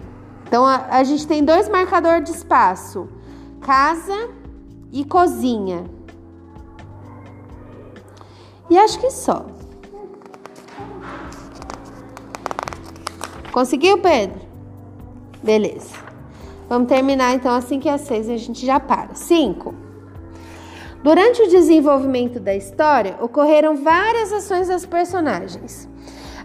Então 0.47 0.64
a, 0.64 0.87
a 0.91 1.05
gente 1.05 1.27
tem 1.27 1.45
dois 1.45 1.68
marcadores 1.68 2.24
de 2.24 2.37
espaço: 2.37 3.09
casa 3.61 4.31
e 4.93 5.05
cozinha. 5.05 5.85
E 8.68 8.77
acho 8.77 8.99
que 8.99 9.11
só. 9.11 9.47
Conseguiu, 13.53 13.99
Pedro? 13.99 14.41
Beleza. 15.43 16.06
Vamos 16.69 16.89
terminar 16.89 17.35
então 17.35 17.55
assim 17.55 17.79
que 17.79 17.89
é 17.89 17.97
seis 17.97 18.29
a 18.29 18.37
gente 18.37 18.64
já 18.67 18.81
para. 18.81 19.14
Cinco. 19.14 19.75
Durante 21.03 21.43
o 21.43 21.49
desenvolvimento 21.49 22.41
da 22.41 22.55
história, 22.55 23.17
ocorreram 23.21 23.77
várias 23.77 24.33
ações 24.33 24.67
das 24.67 24.85
personagens. 24.85 25.89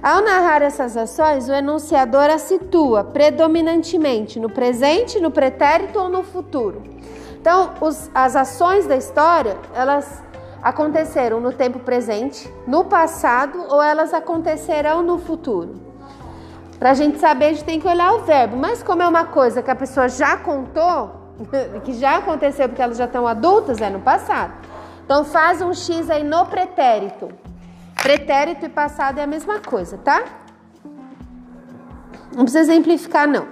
Ao 0.04 0.22
narrar 0.22 0.62
essas 0.62 0.98
ações, 0.98 1.48
o 1.48 1.54
enunciador 1.54 2.30
as 2.30 2.42
situa 2.44 3.04
predominantemente 3.04 4.40
no 4.40 4.50
presente, 4.50 5.20
no 5.20 5.32
pretérito 5.32 6.00
ou 6.00 6.10
no 6.10 6.24
futuro. 6.24 6.84
Então, 7.40 7.74
os, 7.82 8.10
as 8.14 8.36
ações 8.36 8.86
da 8.86 8.96
história, 8.96 9.58
elas 9.74 10.22
aconteceram 10.62 11.40
no 11.40 11.52
tempo 11.52 11.80
presente, 11.80 12.52
no 12.68 12.86
passado 12.86 13.66
ou 13.68 13.82
elas 13.82 14.14
acontecerão 14.14 15.02
no 15.02 15.18
futuro. 15.18 15.91
Para 16.82 16.90
a 16.90 16.94
gente 16.96 17.20
saber, 17.20 17.46
a 17.46 17.50
gente 17.50 17.64
tem 17.64 17.80
que 17.80 17.88
olhar 17.88 18.12
o 18.16 18.22
verbo. 18.22 18.58
Mas 18.58 18.82
como 18.82 19.04
é 19.04 19.08
uma 19.08 19.24
coisa 19.24 19.62
que 19.62 19.70
a 19.70 19.76
pessoa 19.76 20.10
já 20.10 20.36
contou, 20.36 21.12
que 21.86 21.94
já 21.94 22.18
aconteceu 22.18 22.68
porque 22.68 22.82
elas 22.82 22.98
já 22.98 23.06
estão 23.06 23.28
adultas, 23.28 23.80
é 23.80 23.88
no 23.88 24.00
passado. 24.00 24.52
Então 25.06 25.24
faz 25.24 25.62
um 25.62 25.76
X 25.76 26.10
aí 26.10 26.24
no 26.24 26.44
pretérito. 26.48 27.30
Pretérito 28.02 28.66
e 28.66 28.70
passado 28.70 29.20
é 29.20 29.22
a 29.22 29.28
mesma 29.28 29.60
coisa, 29.60 29.96
tá? 30.00 30.24
Não 32.36 32.46
precisa 32.46 32.62
exemplificar, 32.62 33.28
não. 33.28 33.46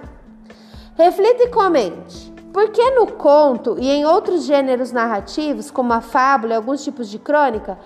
Reflita 0.98 1.44
e 1.44 1.48
comente. 1.50 2.32
Por 2.52 2.70
que 2.70 2.90
no 2.90 3.06
conto 3.12 3.76
e 3.78 3.88
em 3.88 4.04
outros 4.04 4.42
gêneros 4.42 4.90
narrativos, 4.90 5.70
como 5.70 5.92
a 5.92 6.00
fábula 6.00 6.54
e 6.54 6.56
alguns 6.56 6.82
tipos 6.82 7.08
de 7.08 7.20
crônica, 7.20 7.78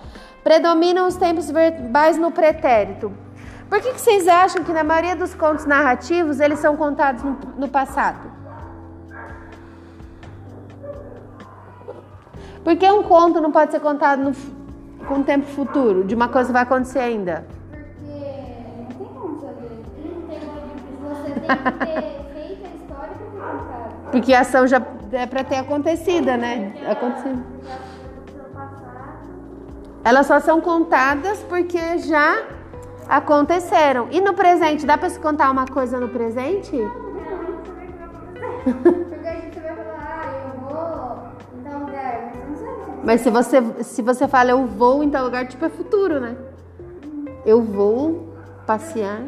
predominam 0.43 1.05
os 1.05 1.15
tempos 1.15 1.51
verbais 1.51 2.17
no 2.17 2.31
pretérito? 2.31 3.24
Por 3.69 3.81
que, 3.81 3.93
que 3.93 4.01
vocês 4.01 4.27
acham 4.27 4.63
que 4.63 4.71
na 4.71 4.83
maioria 4.83 5.15
dos 5.15 5.33
contos 5.33 5.65
narrativos 5.65 6.39
eles 6.39 6.59
são 6.59 6.77
contados 6.77 7.23
no, 7.23 7.37
no 7.57 7.67
passado? 7.67 8.35
Por 12.63 12.75
que 12.75 12.89
um 12.89 13.03
conto 13.03 13.41
não 13.41 13.51
pode 13.51 13.71
ser 13.71 13.79
contado 13.79 14.23
no, 14.23 14.31
com 15.05 15.19
o 15.19 15.23
tempo 15.23 15.45
futuro, 15.45 16.03
de 16.03 16.15
uma 16.15 16.27
coisa 16.27 16.47
que 16.47 16.53
vai 16.53 16.63
acontecer 16.63 16.99
ainda? 16.99 17.45
Porque 17.99 18.17
não 18.77 18.97
tem 18.97 19.07
como 19.07 19.39
saber. 19.39 19.83
Você 21.09 21.31
tem 21.31 21.41
que 21.41 21.85
ter 21.85 22.25
feito 22.33 22.65
a 22.65 22.75
história 22.75 23.13
para 23.15 23.47
contar. 23.47 23.89
Porque 24.11 24.33
a 24.33 24.39
ação 24.41 24.67
já 24.67 24.81
é 25.11 25.25
para 25.25 25.43
ter 25.43 25.57
acontecida, 25.57 26.37
né? 26.37 26.73
Acontecido. 26.89 27.43
Elas 30.03 30.27
só 30.27 30.39
são 30.39 30.61
contadas 30.61 31.43
porque 31.49 31.97
já 31.99 32.43
aconteceram. 33.07 34.07
E 34.11 34.19
no 34.21 34.33
presente, 34.33 34.85
dá 34.85 34.97
para 34.97 35.09
se 35.09 35.19
contar 35.19 35.51
uma 35.51 35.65
coisa 35.65 35.99
no 35.99 36.09
presente? 36.09 36.75
Mas 43.03 43.21
se 43.21 43.29
você, 43.29 43.61
se 43.83 44.01
você 44.01 44.27
fala 44.27 44.49
eu 44.49 44.65
vou 44.65 45.03
em 45.03 45.09
tal 45.11 45.25
lugar, 45.25 45.47
tipo 45.47 45.63
é 45.63 45.69
futuro, 45.69 46.19
né? 46.19 46.35
Eu 47.45 47.61
vou 47.61 48.33
passear. 48.65 49.21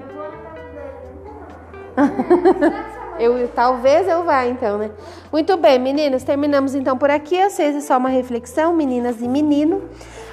eu 3.19 3.47
talvez 3.53 4.07
eu 4.07 4.23
vá 4.23 4.47
então, 4.47 4.79
né? 4.79 4.89
Muito 5.31 5.55
bem, 5.57 5.77
meninas, 5.77 6.23
terminamos 6.23 6.73
então 6.73 6.97
por 6.97 7.11
aqui. 7.11 7.39
Às 7.39 7.53
seis 7.53 7.75
é 7.75 7.81
só 7.81 7.97
uma 7.97 8.09
reflexão, 8.09 8.73
meninas 8.73 9.21
e 9.21 9.27
menino. 9.27 9.83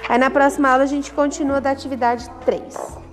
Aí 0.08 0.16
na 0.16 0.30
próxima 0.30 0.70
aula 0.70 0.84
a 0.84 0.86
gente 0.86 1.12
continua 1.12 1.60
da 1.60 1.70
atividade 1.70 2.28
3. 2.46 3.03